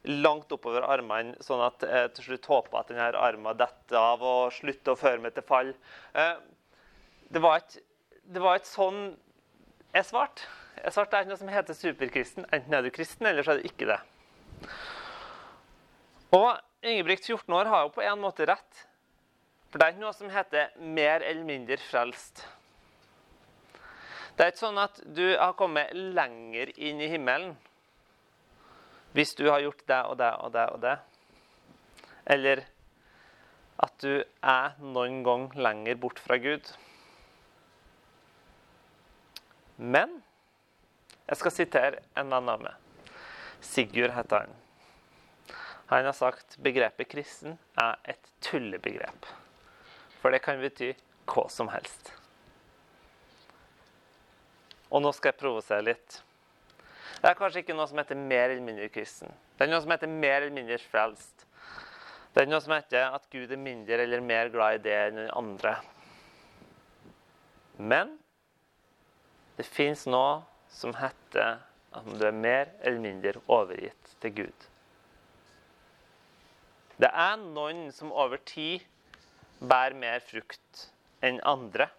[0.07, 4.53] langt oppover armene, sånn at jeg til slutt håper at denne armen detter av og
[4.55, 5.73] slutter å føre meg til fall.
[7.27, 9.01] det var ikke sånn
[9.97, 10.47] jeg svarte.
[10.77, 12.47] Jeg svarte det er ikke noe som heter superkristen.
[12.53, 13.97] Enten er du kristen, eller så er du ikke det.
[16.37, 16.49] Og
[16.87, 18.85] Ingebrigt, 14 år, har jo på en måte rett.
[19.67, 22.45] For det er ikke noe som heter mer eller mindre frelst.
[24.37, 27.55] Det er ikke sånn at du har kommet lenger inn i himmelen
[29.17, 30.95] hvis du har gjort det og det og det og det.
[32.29, 32.61] Eller
[33.81, 36.69] at du er noen gang lenger bort fra Gud.
[39.77, 40.19] Men
[41.25, 42.77] jeg skal sitere en venn av meg.
[43.61, 44.55] Sigurd heter han.
[45.87, 49.27] Han har sagt begrepet kristen er et tullebegrep.
[50.19, 50.91] For det kan bety
[51.27, 52.11] hva som helst.
[54.91, 56.21] Og nå skal jeg provosere litt.
[57.17, 59.31] Det er kanskje ikke noe som heter mer eller mindre kristen.
[59.57, 61.47] Det er noe som heter mer eller mindre frelst.
[62.35, 65.21] Det er noe som heter at Gud er mindre eller mer glad i det enn
[65.23, 65.77] den andre.
[67.77, 68.17] Men
[69.57, 71.63] det fins noe som heter
[71.97, 74.67] at du er mer eller mindre overgitt til Gud.
[76.97, 78.81] Det er noen som over tid
[79.59, 80.87] bærer mer frukt
[81.25, 81.89] enn andre.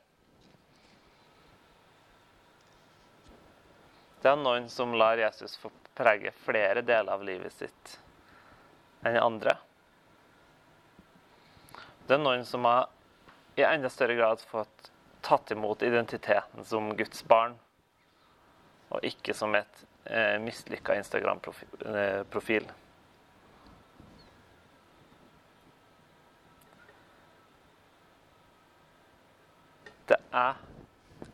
[4.19, 7.95] Det er noen som lar Jesus få prege flere deler av livet sitt
[9.07, 9.55] enn andre.
[12.09, 12.89] Det er noen som har
[13.59, 14.91] i enda større grad fått
[15.23, 17.55] tatt imot identiteten som Guds barn,
[18.89, 22.67] og ikke som et eh, mislykka Instagram-profil.
[30.09, 30.57] Det er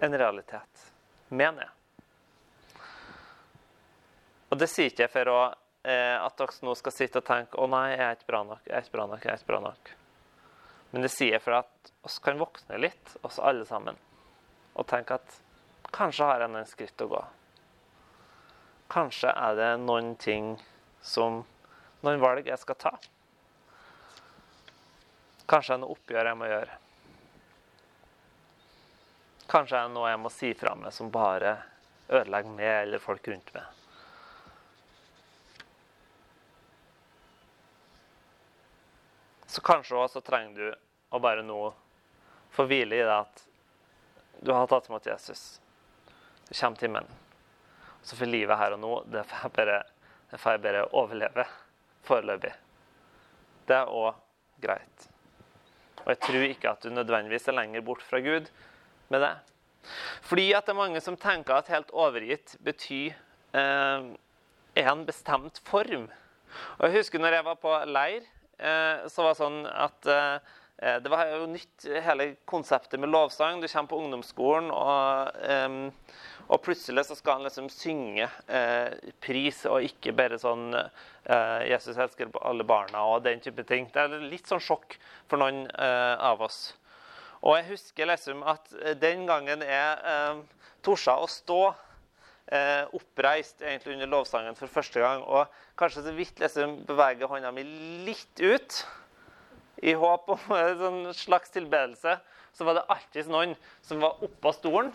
[0.05, 0.87] en realitet,
[1.29, 1.73] mener jeg.
[4.51, 5.39] Og det sier ikke jeg for å,
[5.87, 8.67] eh, at dere nå skal sitte og tenke å nei, jeg er ikke bra nok,
[8.67, 9.95] jeg er ikke bra nok, jeg er ikke bra nok.
[10.93, 13.99] Men det sier jeg for at oss kan våkne litt, oss alle sammen,
[14.75, 15.41] og tenke at
[15.95, 17.25] kanskje har jeg noen skritt å gå.
[18.95, 20.55] Kanskje er det noen ting
[21.03, 21.45] som
[22.05, 22.91] Noen valg jeg skal ta.
[25.49, 26.75] Kanskje er det noe oppgjør jeg må gjøre.
[29.51, 31.57] Kanskje er det noe jeg må si fra meg som bare
[32.09, 33.65] ødelegger meg eller folk rundt meg.
[39.55, 41.59] Så kanskje også trenger du å bare nå
[42.55, 43.45] få hvile i det at
[44.43, 45.61] du har tatt imot Jesus.
[46.49, 47.21] Du kommer til himmelen.
[48.03, 49.79] Så for livet her og nå, det får jeg bare,
[50.35, 51.47] får jeg bare overleve
[52.05, 52.53] foreløpig.
[53.65, 54.19] Det er òg
[54.61, 55.07] greit.
[56.03, 58.51] Og jeg tror ikke at du nødvendigvis er lenger bort fra Gud
[59.13, 59.35] med det.
[60.25, 63.13] Fordi at det er mange som tenker at helt overgitt betyr
[63.53, 64.07] eh,
[64.85, 66.09] en bestemt form.
[66.79, 68.25] Og Jeg husker når jeg var på leir
[68.59, 70.35] Eh, så var det sånn at eh,
[70.79, 73.61] eh, det var jo nytt, hele konseptet med lovsang.
[73.61, 75.91] Du kommer på ungdomsskolen, og,
[76.45, 78.29] og plutselig så skal han liksom synge
[79.25, 80.75] pris, og ikke bare sånn
[81.25, 83.89] 'Jesus elsker alle barna' og den type ting.
[83.93, 86.75] Det er litt sånn sjokk for noen av oss.
[87.45, 90.39] Og jeg husker liksom at den gangen jeg eh,
[90.85, 91.61] torde å stå
[92.49, 95.25] eh, oppreist egentlig under lovsangen for første gang.
[95.29, 97.67] Og kanskje så vidt liksom beveger hånda mi
[98.07, 98.79] litt ut
[99.85, 102.17] i håp om en sånn slags tilbedelse.
[102.55, 103.53] Så var det alltid noen
[103.85, 104.93] som var oppå stolen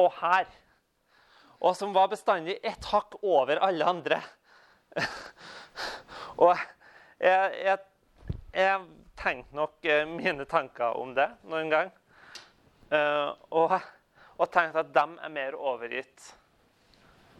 [0.00, 0.48] og her.
[1.64, 4.20] Og som var bestandig et hakk over alle andre.
[6.42, 6.52] og
[7.22, 7.78] jeg, jeg,
[8.52, 11.92] jeg tenkte nok eh, mine tanker om det noen gang.
[12.92, 13.78] Uh, og
[14.38, 16.30] og tenkt at de er mer overgitt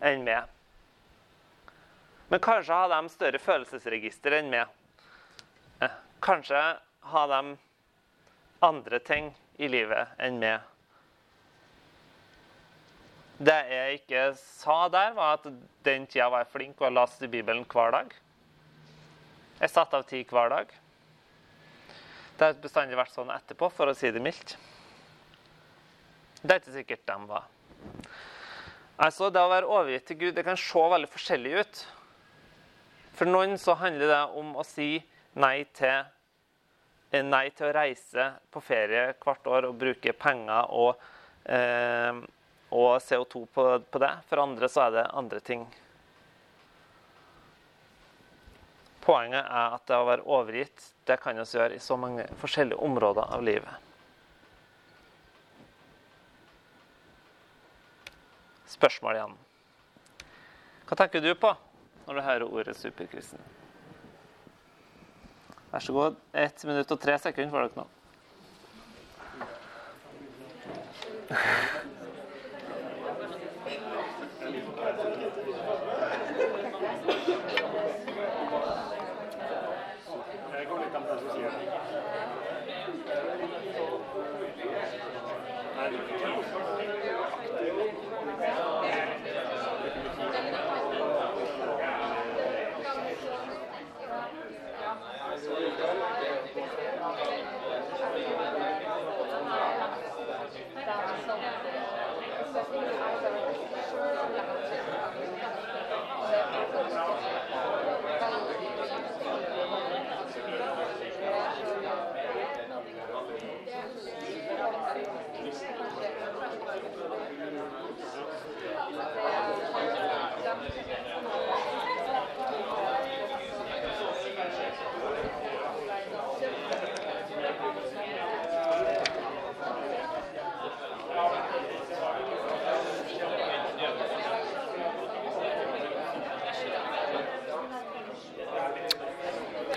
[0.04, 0.50] enn meg.
[2.30, 4.70] Men kanskje har de større følelsesregister enn meg.
[5.82, 6.60] Eh, kanskje
[7.10, 7.56] har de
[8.64, 10.62] andre ting i livet enn meg.
[13.44, 15.48] Det jeg ikke sa der, var at
[15.84, 18.14] den tida var jeg flink og leste Bibelen hver dag.
[19.58, 20.70] Jeg satte av tid hver dag.
[22.34, 24.56] Det har bestandig vært sånn etterpå, for å si det mildt.
[26.42, 27.44] Det er ikke sikkert de var.
[28.98, 31.84] Altså, Det å være overgitt til Gud det kan se veldig forskjellig ut.
[33.14, 34.98] For noen så handler det om å si
[35.38, 36.04] nei til,
[37.12, 40.98] eh, nei til å reise på ferie hvert år og bruke penger og,
[41.46, 42.12] eh,
[42.72, 44.12] og CO2 på, på, det.
[44.28, 45.66] For andre så er det andre ting.
[49.04, 52.80] Poenget er at det å være overgitt det kan vi gjøre i så mange forskjellige
[52.80, 53.84] områder av livet.
[58.74, 59.36] spørsmål igjen.
[60.88, 61.52] Hva tenker du på
[62.04, 63.40] når du hører ordet superkristen?
[65.72, 66.20] Vær så god.
[66.32, 67.88] Ett minutt og tre sekunder får dere nå.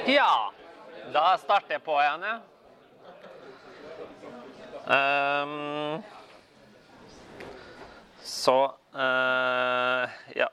[0.07, 0.53] Ja,
[1.38, 2.39] da starter på igjen, ja.
[4.88, 6.03] Um,
[8.23, 8.55] så
[8.95, 10.47] uh, ja.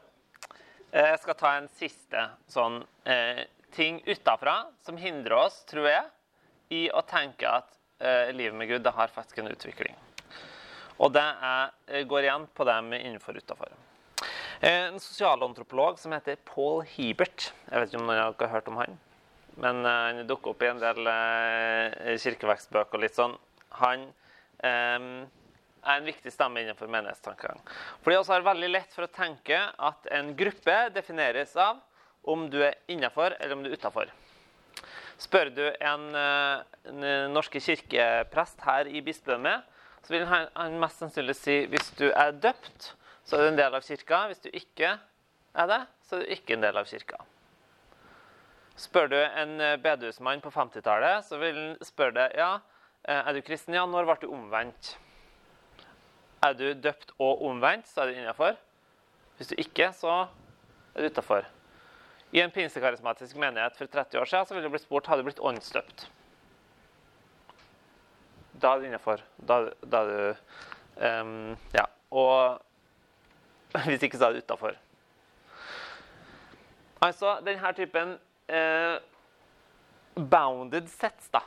[0.95, 3.41] Jeg skal ta en siste sånn uh,
[3.75, 6.05] ting utafra som hindrer oss, tror jeg,
[6.75, 7.71] i å tenke at
[8.05, 9.97] uh, livet med Gud det har faktisk en utvikling.
[11.01, 11.73] Og det er,
[12.07, 13.73] går igjen på det med innenfor og utafor.
[14.65, 17.51] En sosialantropolog som heter Paul Hebert.
[17.71, 19.01] Jeg vet ikke om noen har hørt om han?
[19.63, 23.37] Men eh, han dukker opp i en del uh, kirkevekstbøker og litt sånn.
[23.81, 25.09] Han um,
[25.85, 27.61] er en viktig stemme innenfor menighetstankegang.
[28.03, 31.83] Fordi også har veldig lett for å tenke at en gruppe defineres av
[32.25, 34.11] om du er innafor eller om du er utafor.
[35.21, 39.69] Spør du en, en norske kirkeprest her i bispedømmet,
[40.05, 42.91] så vil han, han mest sannsynlig si hvis du er døpt,
[43.25, 44.25] så er du en del av kirka.
[44.33, 44.97] Hvis du ikke
[45.55, 47.21] er det, så er du ikke en del av kirka.
[48.77, 52.53] Spør du en bedehusmann på 50-tallet, så vil han spørre deg ja,
[53.07, 53.77] er du kristen.
[53.77, 54.97] Ja, når ble du omvendt?
[56.45, 58.59] Er du døpt og omvendt, så er du innafor.
[59.37, 60.25] Hvis du ikke, så
[60.95, 61.47] er du utafor.
[62.35, 65.27] I en pinsekarismatisk menighet for 30 år siden så ville du blitt spurt har du
[65.27, 66.09] blitt åndsdøpt.
[68.63, 69.23] Da er du innafor.
[69.39, 71.87] Da, da, er du um, Ja.
[72.11, 72.61] Og
[73.87, 74.75] hvis ikke, så er du utafor.
[77.03, 78.97] Altså, denne typen eh,
[80.15, 81.43] bounded sets, da,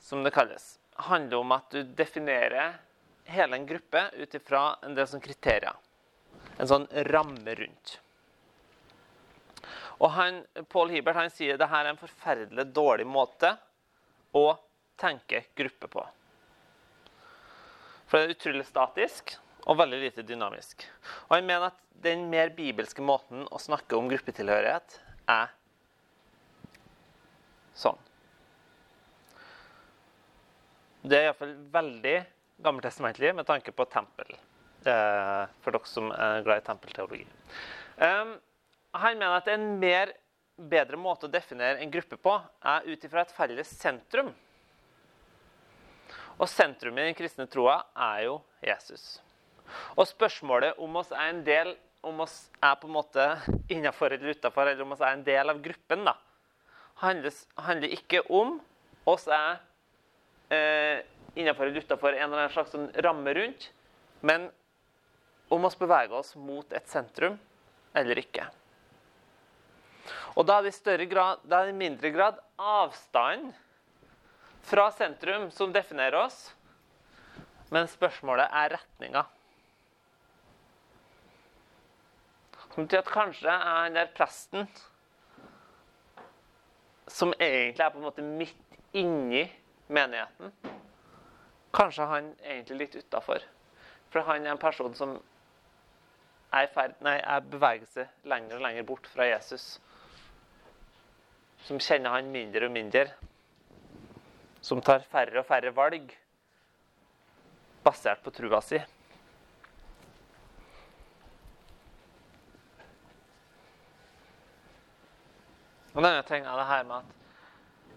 [0.00, 0.78] som det kalles,
[1.08, 2.78] handler om at du definerer
[3.28, 5.76] hele en gruppe ut ifra en del sånne kriterier.
[6.58, 7.98] En sånn ramme rundt.
[9.98, 13.52] Og han, Paul Hibert han sier det her er en forferdelig dårlig måte
[14.36, 14.46] å
[14.98, 16.04] tenke gruppe på.
[18.08, 19.34] For det er utrolig statisk
[19.68, 20.86] og veldig lite dynamisk.
[21.28, 25.50] Og han mener at den mer bibelske måten å snakke om gruppetilhørighet er
[27.78, 27.98] sånn.
[31.08, 32.16] Det er iallfall veldig
[32.66, 34.34] gammeltestamentlig med tanke på tempel.
[34.82, 37.22] For dere som er glad i tempelteologi.
[37.98, 38.34] Han
[39.18, 40.12] mener at en mer
[40.58, 42.34] bedre måte å definere en gruppe på
[42.66, 44.32] er ut ifra et felles sentrum.
[46.38, 49.20] Og sentrum i den kristne troa er jo Jesus.
[49.94, 51.76] Og spørsmålet om oss er en del
[52.06, 53.24] om oss er på en måte
[53.74, 56.14] innafor eller utafor, eller om oss er en del av gruppen, da,
[57.02, 58.58] handler, ikke om
[59.08, 59.60] oss er
[60.52, 61.04] eh,
[61.38, 63.70] innenfor eller utenfor en eller annen slags sånn ramme rundt,
[64.20, 64.48] men
[65.48, 67.38] om oss beveger oss mot et sentrum
[67.96, 68.48] eller ikke.
[70.36, 73.50] Og da er det i grad, da er det i mindre grad avstand
[74.68, 76.52] fra sentrum som definerer oss,
[77.72, 79.24] men spørsmålet er retninga.
[82.78, 84.68] Som betyr at kanskje er han der presten
[87.08, 89.44] som egentlig er på en måte midt inni
[89.88, 90.52] menigheten.
[91.74, 93.44] Kanskje han egentlig litt utafor.
[94.12, 95.18] For han er en person som
[96.52, 99.76] er, ferd, nei, er beveger seg lenger og lenger bort fra Jesus.
[101.66, 103.08] Som kjenner han mindre og mindre.
[104.64, 106.14] Som tar færre og færre valg
[107.84, 108.80] basert på trua si.
[115.98, 117.14] Og denne ting er det her med at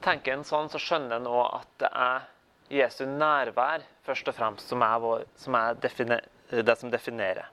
[0.02, 2.24] Tenker en sånn, så skjønner en òg at det er
[2.74, 7.52] Jesu nærvær først og fremst som er, vår, som er det som definerer.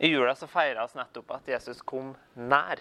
[0.00, 2.80] I jula så feires nettopp at Jesus kom nær.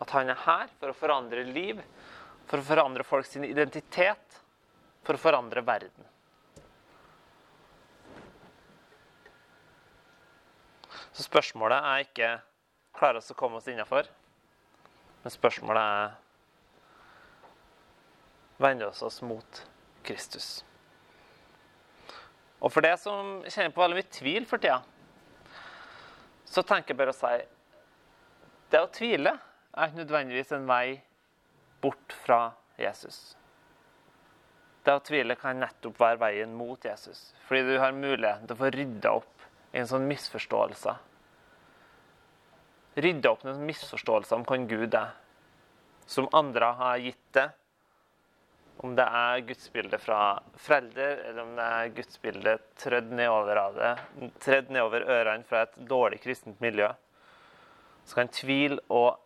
[0.00, 1.84] At han er her for å forandre liv,
[2.48, 4.40] for å forandre folks identitet,
[5.04, 6.08] for å forandre verden.
[11.12, 12.38] Så spørsmålet er ikke
[13.00, 14.08] klarer oss å komme oss innafor.
[15.22, 16.18] Men spørsmålet er
[18.60, 19.62] vender oss oss mot
[20.04, 20.64] Kristus.
[22.60, 24.82] Og for det som kjenner på veldig mye tvil for tida,
[26.44, 27.34] så tenker jeg bare å si
[28.70, 31.00] det å tvile er ikke nødvendigvis en vei
[31.80, 32.40] bort fra
[32.80, 33.36] Jesus.
[34.84, 38.60] Det å tvile kan nettopp være veien mot Jesus, fordi du har muligheten til å
[38.60, 40.96] få rydda opp i en sånn misforståelse
[42.98, 45.14] rydde opp noen misforståelser om hvem Gud er,
[46.10, 47.46] som andre har gitt det.
[48.80, 50.20] Om det er gudsbildet fra
[50.56, 53.90] foreldre, eller om det er gudsbildet trødd nedover av det,
[54.40, 56.88] trødd nedover ørene fra et dårlig kristent miljø.
[58.08, 59.20] Så kan tvil og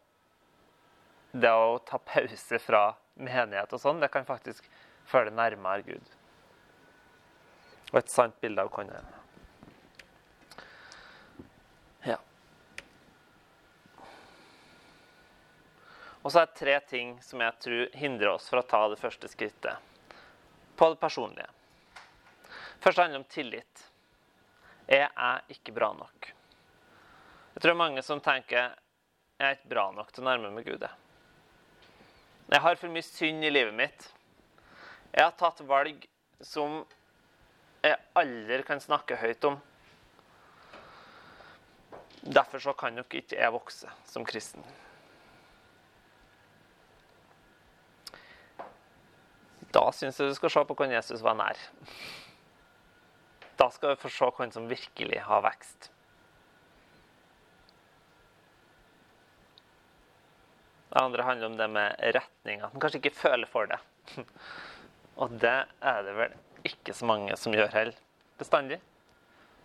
[1.34, 4.66] det å ta pause fra menighet og sånn, det kan faktisk
[5.06, 6.14] føle nærmere Gud.
[7.92, 9.23] Og et sant bilde av hvem han er.
[16.24, 18.96] Og så er det tre ting som jeg tror hindrer oss fra å ta det
[18.96, 19.76] første skrittet
[20.74, 21.50] på det personlige.
[22.80, 23.82] Først handler det om tillit.
[24.88, 26.30] Jeg er ikke bra nok.
[27.54, 28.72] Jeg tror det er mange som tenker
[29.34, 30.84] jeg er ikke bra nok til å nærme meg Gud.
[32.48, 34.06] Jeg har for mye synd i livet mitt.
[35.12, 36.06] Jeg har tatt valg
[36.44, 36.80] som
[37.84, 39.60] jeg aldri kan snakke høyt om.
[42.24, 44.64] Derfor så kan nok ikke jeg vokse som kristen.
[49.74, 51.58] Da syns jeg du skal se på hvordan Jesus var nær.
[53.58, 55.90] Da skal du få se hvem som virkelig har vekst.
[60.94, 62.60] Det andre handler om det med retning.
[62.62, 63.80] At en kanskje ikke føler for det.
[65.22, 66.36] Og det er det vel
[66.70, 67.98] ikke så mange som gjør heller
[68.38, 68.78] bestandig.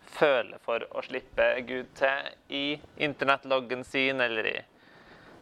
[0.09, 2.63] Føler for å slippe Gud til i
[3.05, 4.57] internettloggen sin, eller i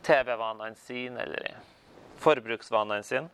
[0.03, 1.55] TV-vanene sine, eller i
[2.20, 3.32] forbruksvanene sine.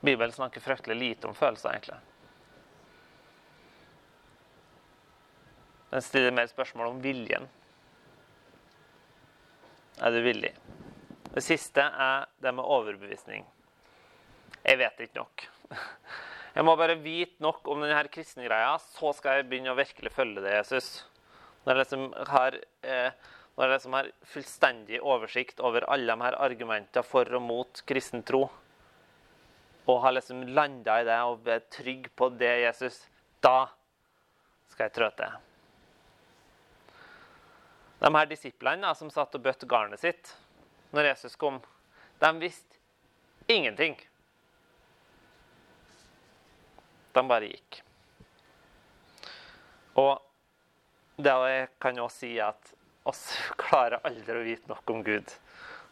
[0.00, 1.98] Bibelen snakker fryktelig lite om følelser, egentlig.
[5.90, 7.48] Den stiller mer spørsmål om viljen.
[9.98, 10.52] Er du villig?
[11.32, 13.46] Det siste er det med overbevisning.
[14.62, 15.46] Jeg vet ikke nok.
[16.58, 20.10] Jeg må bare vite nok om denne kristne greia, så skal jeg begynne å virkelig
[20.10, 20.88] følge det, Jesus.
[21.62, 26.38] Når jeg liksom har, eh, når jeg liksom har fullstendig oversikt over alle de her
[26.40, 28.48] argumentene for og mot kristen tro,
[29.88, 33.00] og har liksom landa i det og er trygg på det, Jesus,
[33.40, 33.70] da
[34.68, 35.36] skal jeg trå til.
[37.98, 40.34] De her disiplene som satt og bøtte garnet sitt
[40.92, 41.56] når Jesus kom,
[42.20, 42.76] de visste
[43.48, 43.96] ingenting.
[47.16, 47.80] De bare gikk.
[49.98, 50.18] Og
[51.16, 52.74] det jeg kan jo si at
[53.08, 53.24] oss
[53.64, 55.32] klarer aldri å vite nok om Gud.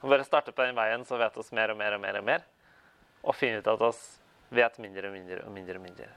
[0.03, 2.21] Og bare starte på den veien, så vet oss mer og mer og mer.
[2.21, 2.45] Og mer.
[3.25, 4.03] Og finne ut at oss
[4.55, 5.79] vet mindre og mindre og mindre.
[5.79, 6.09] og mindre.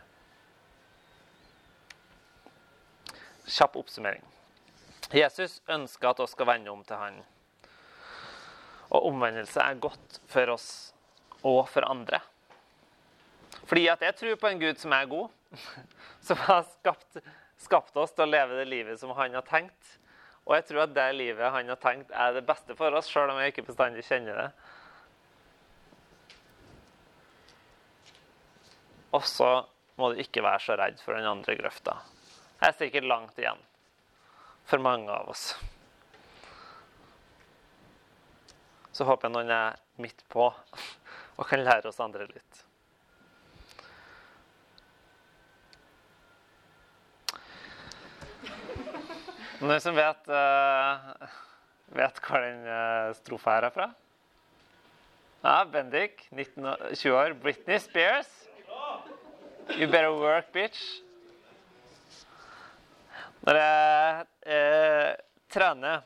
[3.50, 4.26] Kjapp oppsummering.
[5.10, 7.24] Jesus ønsker at oss skal vende om til Han.
[8.90, 10.70] Og omvendelse er godt for oss
[11.46, 12.20] og for andre.
[13.70, 15.30] Fordi at jeg tror på en Gud som er god,
[16.28, 17.22] som har skapt,
[17.62, 19.98] skapt oss til å leve det livet som han har tenkt.
[20.46, 23.30] Og jeg tror at det livet han har tenkt, er det beste for oss, sjøl
[23.30, 24.50] om jeg ikke bestandig kjenner det.
[29.16, 29.50] Og så
[30.00, 31.98] må du ikke være så redd for den andre grøfta.
[32.60, 33.62] Det er sikkert langt igjen
[34.70, 35.54] for mange av oss.
[38.94, 42.66] Så håper jeg noen er midt på og kan lære oss andre litt.
[49.60, 51.32] Noen som vet, uh,
[51.96, 53.90] vet hva den uh, strofa her er fra?
[55.44, 57.36] Ja, Bendik, 19, 20 år.
[57.44, 58.49] Britney Spears.
[59.78, 60.80] You better work, bitch.
[63.46, 65.12] Når jeg eh,
[65.54, 66.02] trener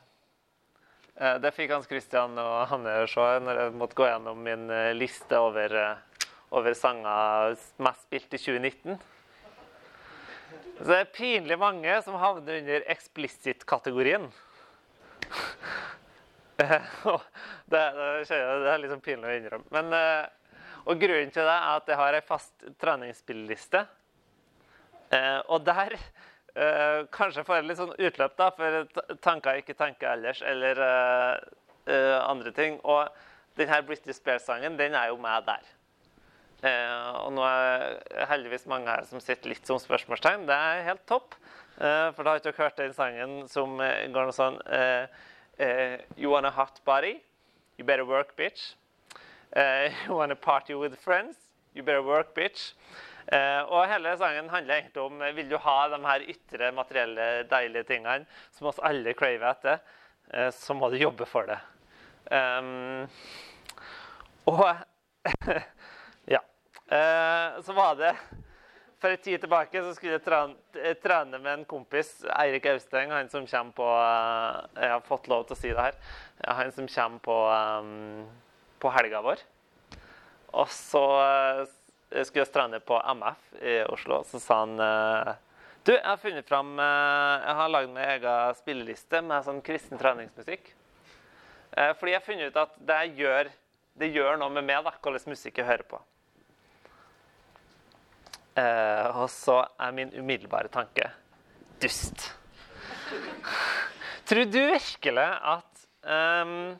[1.16, 4.92] eh, Det fikk Hans Christian og Hanne se når jeg måtte gå gjennom min eh,
[4.94, 9.00] liste over, eh, over sanger mest spilt i 2019.
[10.76, 14.28] Så det er pinlig mange som havner under explicit-kategorien.
[16.60, 16.68] det,
[17.72, 17.82] det,
[18.28, 19.70] det, er liksom pinlig å innrømme.
[19.74, 20.43] Men, eh,
[20.84, 23.84] og grunnen til det er at jeg har ei fast treningsspilleliste.
[25.14, 29.78] Eh, og der eh, kanskje får jeg litt sånn utløp da, for tanker jeg ikke
[29.80, 30.82] tenker ellers, eller
[31.84, 32.78] andre ting.
[32.80, 33.08] Og
[33.58, 35.74] denne British Bear-sangen, den er jo med der.
[36.64, 37.98] Eh, og nå er
[38.30, 40.46] heldigvis mange her som sitter litt som spørsmålstegn.
[40.48, 41.36] Det er helt topp.
[41.76, 44.60] Eh, for da har ikke dere hørt den sangen som eh, går noe sånn
[46.18, 47.20] You want a hot body?
[47.78, 48.72] You better work, bitch.
[49.54, 51.36] You wanna party with friends?
[51.74, 52.74] You better work, bitch.
[53.68, 58.26] og hele sangen handler egentlig om vil du ha de her ytre, materielle, deilige tingene
[58.52, 59.78] som oss alle craver etter,
[60.52, 61.56] så må du jobbe for det.
[62.30, 63.08] Um,
[64.48, 64.64] og
[66.34, 66.40] ja.
[66.88, 68.14] Uh, så var det
[69.00, 73.28] For en tid tilbake så skulle jeg trene, trene med en kompis, Eirik Austeng, han
[73.28, 75.98] som kommer på eh, Jeg har fått lov til å si det her.
[76.48, 78.22] Han som kommer på, um,
[78.84, 79.42] på helga vår.
[80.60, 81.02] Og så
[82.22, 84.20] skulle jeg trene på MF i Oslo.
[84.28, 84.76] Så sa han
[85.84, 90.70] Du, jeg har funnet fram Jeg har lagd meg egen spilleliste med sånn kristen treningsmusikk.
[91.74, 93.50] Fordi jeg har funnet ut at det gjør,
[93.98, 95.98] det gjør noe med meg da, hvordan musikk jeg hører på.
[99.24, 101.10] Og så er min umiddelbare tanke
[101.82, 102.28] dust.
[104.28, 106.74] Tror du virkelig at, um,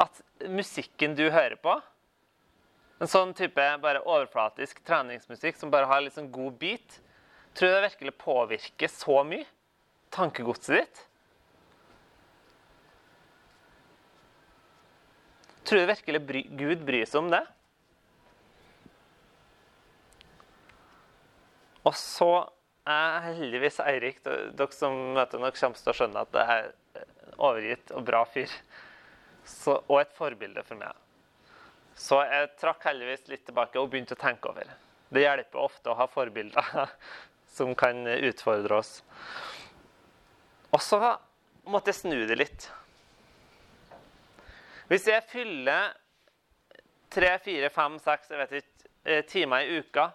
[0.00, 1.76] at musikken du hører på
[3.00, 6.98] En sånn type bare overflatisk treningsmusikk som bare har litt sånn god beat,
[7.56, 9.46] tror du det virkelig påvirker så mye
[10.12, 11.00] tankegodset ditt?
[15.64, 17.40] Tror du virkelig bry, Gud bryr seg om det?
[21.88, 22.30] Og så
[22.84, 26.70] er heldigvis Eirik, dere som møter nok kommer til å skjønne at det er
[27.40, 28.52] overgitt og bra fyr.
[29.50, 30.94] Så, og et forbilde for meg.
[31.98, 34.68] Så jeg trakk heldigvis litt tilbake og begynte å tenke over.
[35.10, 36.70] Det hjelper ofte å ha forbilder
[37.56, 39.00] som kan utfordre oss.
[40.70, 41.00] Og så
[41.68, 42.68] måtte jeg snu det litt.
[44.90, 45.92] Hvis jeg fyller
[47.10, 50.08] tre, fire, fem, seks jeg vet ikke, eh, timer i uka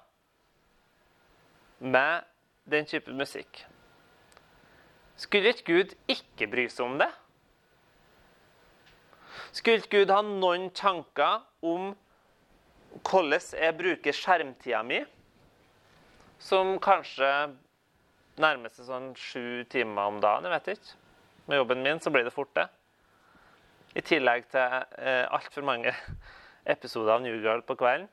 [1.79, 2.23] med
[2.71, 3.65] den type musikk.
[5.19, 7.11] Skulle ikke Gud ikke bry seg om det?
[9.55, 11.93] Skulle Gud ha noen tanker om
[13.07, 14.97] hvordan jeg bruker skjermtida mi,
[16.43, 17.29] som kanskje
[18.41, 20.43] nærmer seg sånn sju timer om dagen?
[20.43, 20.97] Jeg vet ikke.
[21.45, 22.65] Med jobben min så blir det fort det.
[23.95, 25.93] I tillegg til eh, altfor mange
[26.75, 28.09] episoder av New Girl på kvelden.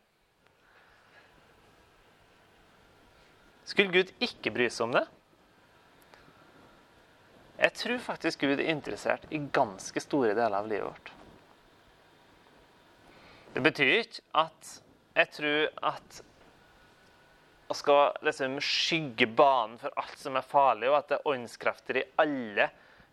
[3.66, 5.02] Skulle Gud ikke bry seg om det?
[7.58, 11.12] Jeg tror faktisk Gud er interessert i ganske store deler av livet vårt.
[13.52, 14.68] Det betyr ikke at
[15.12, 16.22] jeg tror at
[17.72, 22.00] å skal liksom skygge banen for alt som er farlig, og at det er åndskrefter
[22.00, 22.68] i alle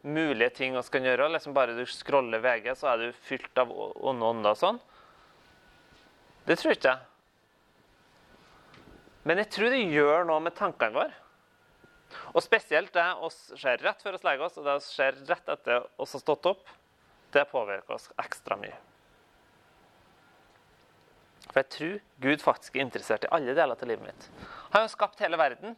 [0.08, 1.30] mulige ting vi kan gjøre.
[1.36, 4.82] Liksom bare du scroller VG, så er du fylt av onde ånder og sånn.
[6.48, 7.06] Det tror ikke jeg.
[9.28, 11.16] Men jeg tror det gjør noe med tankene våre.
[12.34, 15.56] Og spesielt det vi ser rett før vi legger oss, og det vi ser rett
[15.56, 16.64] etter oss har stått opp,
[17.36, 18.89] det påvirker oss ekstra mye.
[21.50, 24.30] For jeg tror Gud faktisk er interessert i alle deler av livet mitt.
[24.74, 25.76] Han har skapt hele verden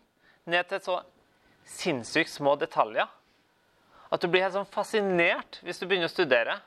[0.50, 1.00] ned til så
[1.72, 3.08] sinnssykt små detaljer
[4.12, 6.58] at du blir helt sånn fascinert hvis du begynner å studere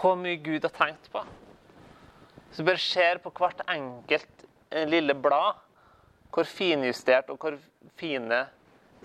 [0.00, 1.22] hvor mye Gud har tenkt på.
[2.48, 5.60] Hvis du bare ser på hvert enkelt eh, lille blad,
[6.34, 7.58] hvor finjustert og hvor
[7.98, 8.40] fine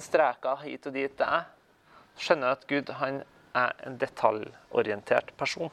[0.02, 1.46] streker hit og dit det er,
[2.18, 3.22] skjønner jeg at Gud han
[3.60, 5.70] er en detaljorientert person.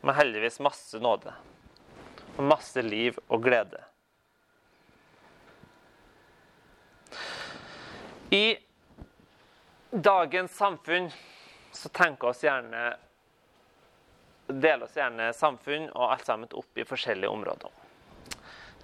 [0.00, 1.34] Med heldigvis masse nåde
[2.36, 3.82] og masse liv og glede.
[8.30, 8.56] I
[9.90, 11.10] dagens samfunn
[11.74, 12.84] så tenker oss gjerne
[14.50, 17.70] deler oss gjerne samfunn og alt sammen opp i forskjellige områder.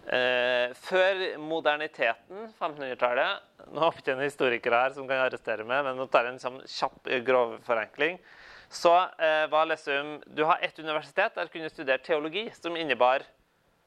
[0.07, 5.81] Eh, før moderniteten, 1500-tallet Nå håper jeg ikke en historiker her som kan arrestere meg,
[5.83, 8.21] men nå tar jeg en sånn kjapp, grov forenkling.
[8.69, 13.23] Så eh, var liksom Du har ett universitet der du kunne studere teologi, som innebar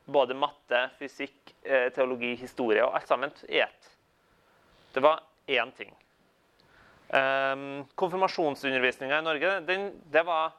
[0.06, 3.92] både matte, fysikk, eh, teologi, historie og alt sammen i ett.
[4.94, 5.94] Det var én ting.
[7.10, 10.52] Um, Konfirmasjonsundervisninga i Norge den, det, var,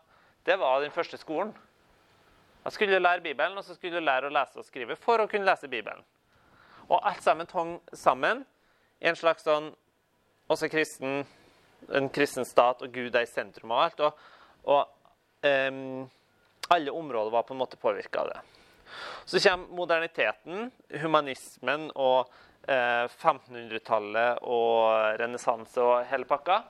[0.46, 1.52] det var den første skolen.
[2.64, 5.28] Jeg skulle lære Bibelen, og så skulle du lære å lese og skrive for å
[5.30, 6.02] kunne lese Bibelen.
[6.90, 8.42] Og alt sammen hang sammen
[9.00, 9.70] i en slags sånn
[10.50, 11.22] også kristen,
[11.88, 14.02] en kristen stat, og Gud er i sentrum av alt.
[14.06, 14.24] Og,
[14.70, 16.08] og um,
[16.70, 18.40] alle områder var på en måte påvirka av det.
[19.24, 20.70] Så kommer moderniteten,
[21.02, 22.30] humanismen og
[22.66, 26.60] eh, 1500-tallet og renessanse og hele pakka.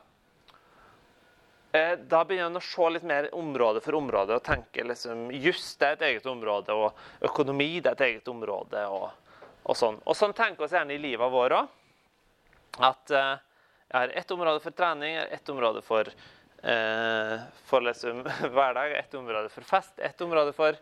[1.73, 5.77] Eh, da begynner en å se litt mer område for område og tenke liksom Juss
[5.81, 8.87] er et eget område, og økonomi det er et eget område.
[8.89, 9.11] og,
[9.63, 10.01] og sånn.
[10.05, 11.77] Og sånn tenker vi gjerne i livet vårt òg.
[12.91, 13.37] At eh,
[13.91, 16.09] jeg har ett område for trening, ett område for,
[16.63, 17.37] eh,
[17.67, 18.23] for liksom,
[18.55, 20.77] hverdag, ett område for fest, ett område for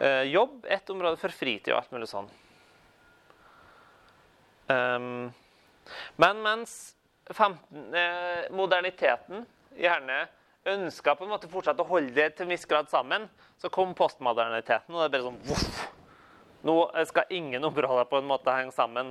[0.00, 2.30] eh, jobb, ett område for fritid og alt mulig sånn.
[4.64, 5.32] Um,
[6.16, 6.94] men mens
[7.26, 9.44] 15, eh, moderniteten
[9.76, 10.24] gjerne
[10.64, 13.26] ønska på en måte fortsatt å holde det til en viss grad sammen,
[13.60, 15.82] så kom postmoderniteten, og det er bare sånn voff.
[16.64, 16.78] Nå
[17.10, 19.10] skal ingen områder på en måte henge sammen.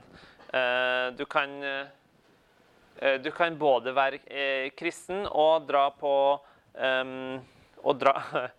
[0.53, 1.91] Eh, du kan, eh,
[3.23, 6.13] du kan både være eh, kristen og dra på
[6.73, 8.13] og dra,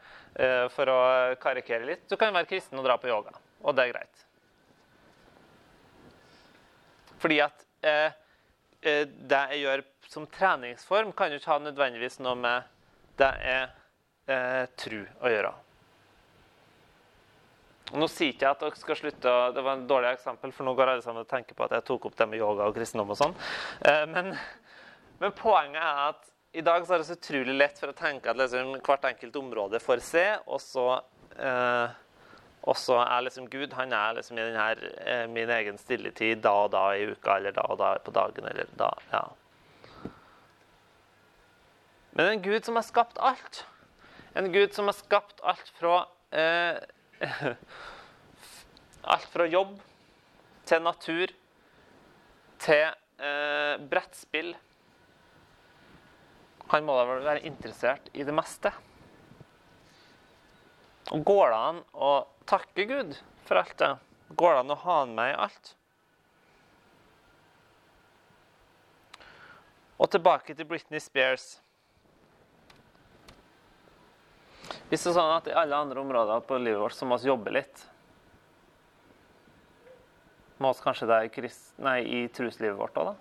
[0.74, 0.98] For å
[1.42, 2.04] karikere litt.
[2.10, 3.32] Du kan være kristen og dra på yoga,
[3.62, 4.22] og det er greit.
[7.22, 7.64] Fordi at
[8.84, 9.82] det jeg gjør
[10.14, 12.70] som treningsform, kan jo ikke ha nødvendigvis noe med
[13.18, 13.68] det jeg
[14.30, 15.52] eh, tru å gjøre.
[17.92, 20.66] Og nå sier ikke jeg at dere skal slutte Det var en dårlig eksempel, for
[20.66, 22.76] nå går alle sammen og tenker på at jeg tok opp det med yoga og
[22.76, 23.34] kristendom og sånn.
[23.84, 24.32] Eh, men,
[25.20, 28.30] Men poenget er at i dag så er det så utrolig lett for å tenke
[28.30, 30.86] at liksom hvert enkelt område får se, og så
[31.34, 32.00] eh,
[32.64, 36.54] og så er liksom Gud han er liksom i denne, eh, min egen stilletid da
[36.64, 39.24] og da i uka, eller da og da på dagen, eller da Ja.
[42.14, 43.64] Men en Gud som har skapt alt.
[44.34, 46.78] En Gud som har skapt alt fra eh,
[49.14, 49.76] Alt fra jobb
[50.68, 51.32] til natur
[52.64, 54.54] til eh, brettspill.
[56.72, 58.72] Han må da være interessert i det meste.
[61.12, 62.12] Og går det an å
[62.48, 63.90] takke Gud for alt det?
[64.32, 65.74] Går det an å ha han med i alt?
[70.00, 71.58] Og tilbake til Britney Spears.
[74.90, 77.30] Hvis det er sånn at i alle andre områder på livet vårt så må vi
[77.30, 77.84] jobbe litt
[80.60, 81.48] Må vi kanskje det i,
[82.04, 83.14] i truslivet vårt òg, da?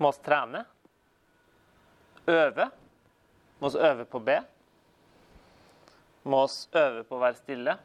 [0.00, 0.62] Må vi trene?
[2.30, 2.68] Øve?
[3.60, 4.38] Må vi øve på be?
[6.24, 7.76] Må vi øve på å være stille?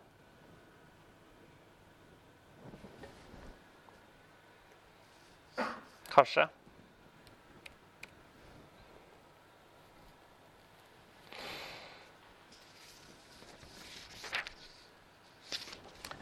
[6.15, 6.47] Kanskje.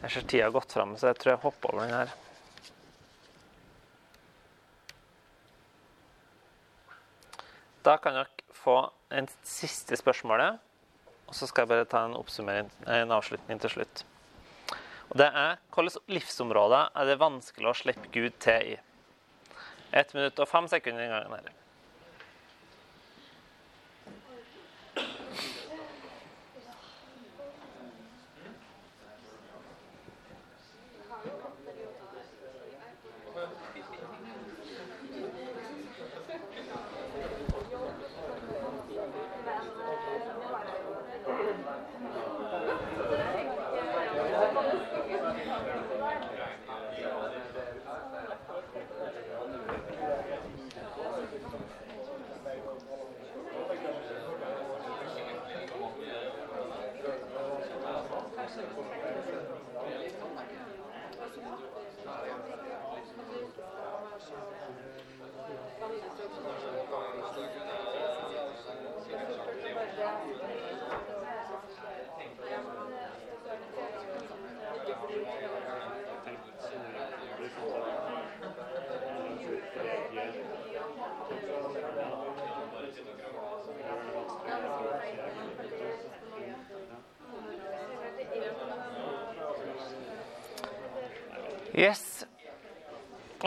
[0.08, 2.12] Jeg ser tida har gått fram, så jeg tror jeg hopper over den her.
[7.84, 8.78] Da kan dere få
[9.12, 10.56] en siste spørsmålet,
[11.28, 12.16] og så skal jeg bare ta en,
[12.88, 14.06] en avslutning til slutt.
[15.12, 18.80] Og det er hvilke livsområder er det vanskelig å slippe Gud til i?
[19.92, 21.52] Ett minutt og fem sekunder i gangen her.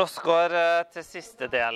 [0.01, 1.75] Vi går eh, til siste del.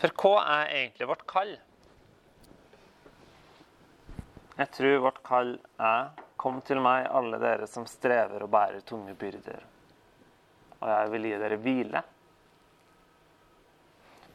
[0.00, 1.52] For hva er egentlig vårt kall?
[4.58, 6.10] Jeg tror vårt kall er
[6.40, 9.60] Kom til meg, alle dere som strever og bærer tunge byrder,
[10.78, 12.00] og jeg vil gi dere hvile.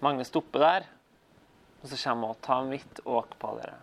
[0.06, 0.86] Mange stopper der,
[1.82, 3.80] og så kommer hun og tar mitt åk på dere.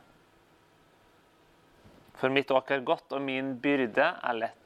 [2.21, 4.62] For mitt åk er godt, og min byrde er lett.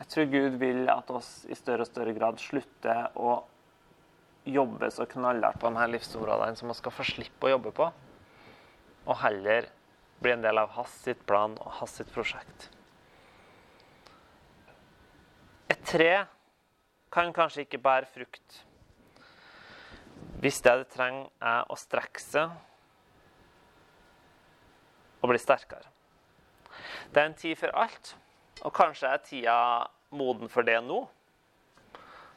[0.00, 3.34] Jeg tror Gud vil at oss i større og større grad slutter å
[4.48, 7.90] jobbe så knallhardt på disse livsområdene som vi skal få slippe å jobbe på,
[9.04, 9.68] og heller
[10.20, 12.70] bli en del av hans sitt plan og hans sitt prosjekt.
[15.70, 16.24] Et tre
[17.12, 18.64] kan kanskje ikke bære frukt
[20.40, 22.52] hvis det det trenger, er å strekke seg
[25.20, 25.84] og bli sterkere.
[27.12, 28.14] Det er en tid for alt,
[28.60, 29.56] og kanskje er tida
[30.16, 31.00] moden for det nå.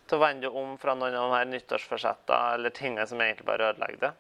[0.08, 3.72] Til å vende om fra noen av de her nyttårsforsettene eller tingene som egentlig bare
[3.72, 4.14] ødelegger det.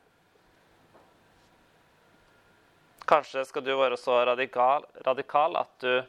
[3.07, 6.03] Kanskje skal du være så radikal, radikal at du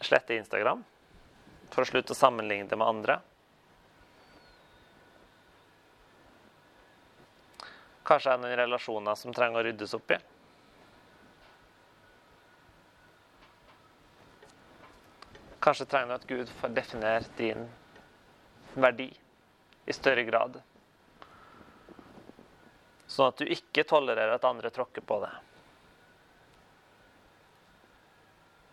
[0.00, 0.80] sletter Instagram
[1.70, 3.18] for å slutte å sammenligne det med andre.
[8.08, 10.18] Kanskje er det noen relasjoner som trenger å ryddes opp i.
[15.60, 17.66] Kanskje trenger du at Gud får definere din
[18.74, 19.10] verdi
[19.84, 20.56] i større grad.
[23.10, 25.32] Sånn at du ikke tolererer at andre tråkker på det.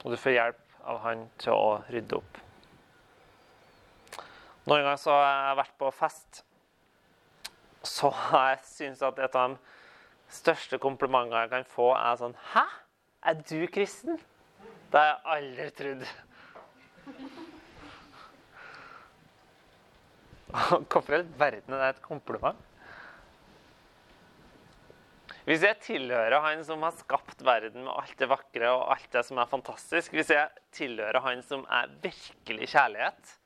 [0.05, 2.37] Og du får hjelp av han til å rydde opp.
[4.67, 6.41] Noen ganger så har jeg vært på fest,
[7.87, 12.35] så har jeg syntes at et av de største komplimentene jeg kan få, er sånn
[12.53, 12.65] Hæ?
[13.27, 14.19] Er du kristen?
[14.91, 16.07] Det har jeg aldri trodd.
[20.47, 22.59] Hvorfor i all verden er det et kompliment?
[25.47, 29.23] Hvis jeg tilhører han som har skapt verden med alt det vakre og alt det
[29.23, 33.37] som er fantastisk, hvis jeg tilhører han som er virkelig kjærlighet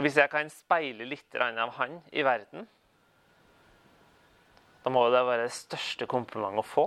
[0.00, 2.66] Og hvis jeg kan speile litt av han i verden,
[4.80, 6.84] da må det være det største komplimentet å få.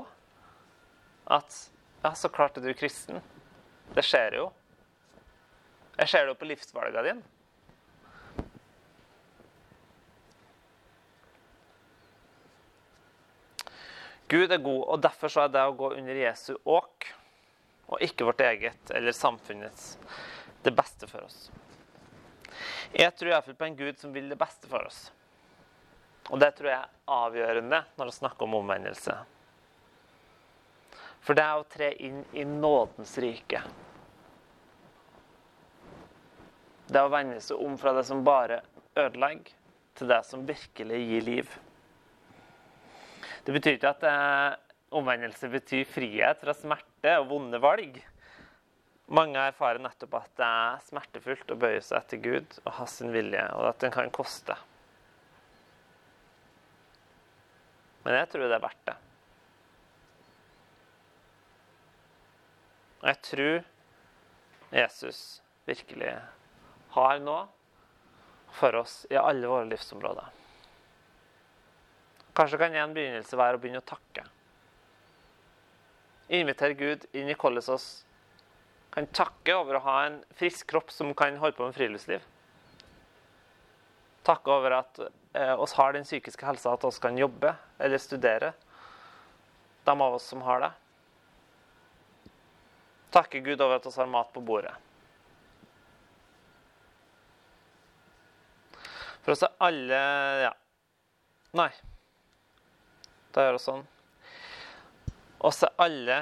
[1.29, 1.57] At
[2.03, 3.21] ja, så klart er du kristen.
[3.95, 4.49] Det skjer jo.
[5.97, 7.21] Jeg ser det jo på livsvalga dine.
[14.33, 17.11] Gud er god, og derfor så er det å gå under Jesu åk
[17.93, 19.97] og ikke vårt eget eller samfunnets
[20.65, 21.51] det beste for oss.
[22.93, 25.05] Jeg tror iallfall på en Gud som vil det beste for oss.
[26.31, 29.15] Og det tror jeg er avgjørende når vi snakker om omvendelse.
[31.23, 33.61] For det er å tre inn i nådens rike.
[36.89, 38.59] Det er å vende seg om fra det som bare
[38.99, 39.53] ødelegger,
[39.93, 41.53] til det som virkelig gir liv.
[43.45, 44.55] Det betyr ikke at eh,
[44.95, 48.01] omvendelse betyr frihet fra smerte og vonde valg.
[49.13, 53.13] Mange erfarer nettopp at det er smertefullt å bøye seg etter Gud og ha sin
[53.15, 54.57] vilje, og at den kan koste.
[58.03, 58.99] Men jeg tror det er verdt det.
[63.03, 63.57] Og jeg tror
[64.71, 65.17] Jesus
[65.67, 66.13] virkelig
[66.95, 67.43] har noe
[68.55, 70.29] for oss i alle våre livsområder.
[72.33, 74.23] Kanskje kan en begynnelse være å begynne å takke.
[76.33, 77.87] Invitere Gud inn i hvordan oss
[78.93, 82.23] kan takke over å ha en frisk kropp som kan holde på med friluftsliv.
[84.23, 87.51] Takke over at eh, oss har den psykiske helsa, at oss kan jobbe
[87.83, 88.53] eller studere.
[89.83, 90.71] De av oss som har det.
[93.13, 94.73] Takke Gud over at vi har mat på bordet.
[99.23, 99.99] For oss er alle
[100.43, 100.53] Ja.
[101.53, 101.69] Nei.
[103.33, 103.85] Da gjør vi sånn.
[105.45, 106.17] Oss er alle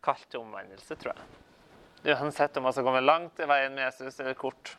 [0.00, 2.14] kalt til omvendelse, tror jeg.
[2.14, 4.76] Uansett om vi skal komme langt i veien med Jesus eller kort.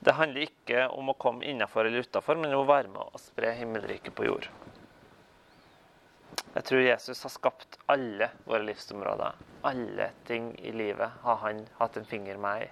[0.00, 3.20] Det handler ikke om å komme innafor eller utafor, men om å være med og
[3.20, 4.46] spre himmelriket på jord.
[6.54, 9.32] Jeg tror Jesus har skapt alle våre livsområder.
[9.68, 12.68] Alle ting i livet har han hatt en finger med i.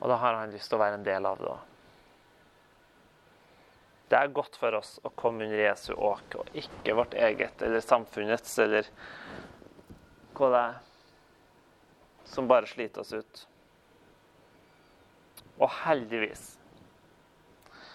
[0.00, 1.66] Og da har han lyst til å være en del av det òg.
[4.10, 7.84] Det er godt for oss å komme under Jesu åk, og ikke vårt eget eller
[7.84, 8.88] samfunnets eller
[10.34, 10.80] hva det er
[12.30, 13.44] som bare sliter oss ut.
[15.60, 16.56] Og heldigvis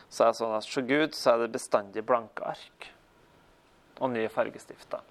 [0.08, 2.95] så er det sånn at for Gud så er det bestandig blanke ark
[4.00, 5.02] og nye fargestifter.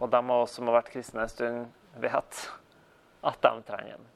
[0.00, 1.68] Og de av oss som har vært kristne en stund,
[2.00, 2.40] vet
[3.26, 4.08] at de trenger en.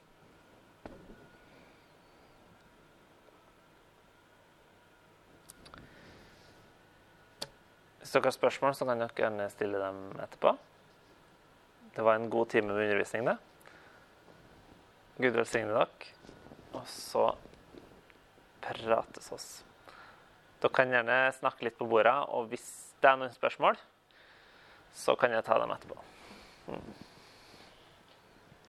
[8.14, 10.54] dere har spørsmål, så kan dere gjerne stille dem etterpå.
[11.96, 13.36] Det var en god time med undervisning, det.
[15.18, 16.12] Gud velsigne dere.
[16.74, 17.28] Og så
[18.62, 19.48] prates oss.
[20.64, 22.64] Dere kan gjerne snakke litt på bordet, og hvis
[23.02, 23.76] det er noen spørsmål,
[24.96, 25.98] så kan jeg ta dem etterpå.
[26.72, 26.86] Mm.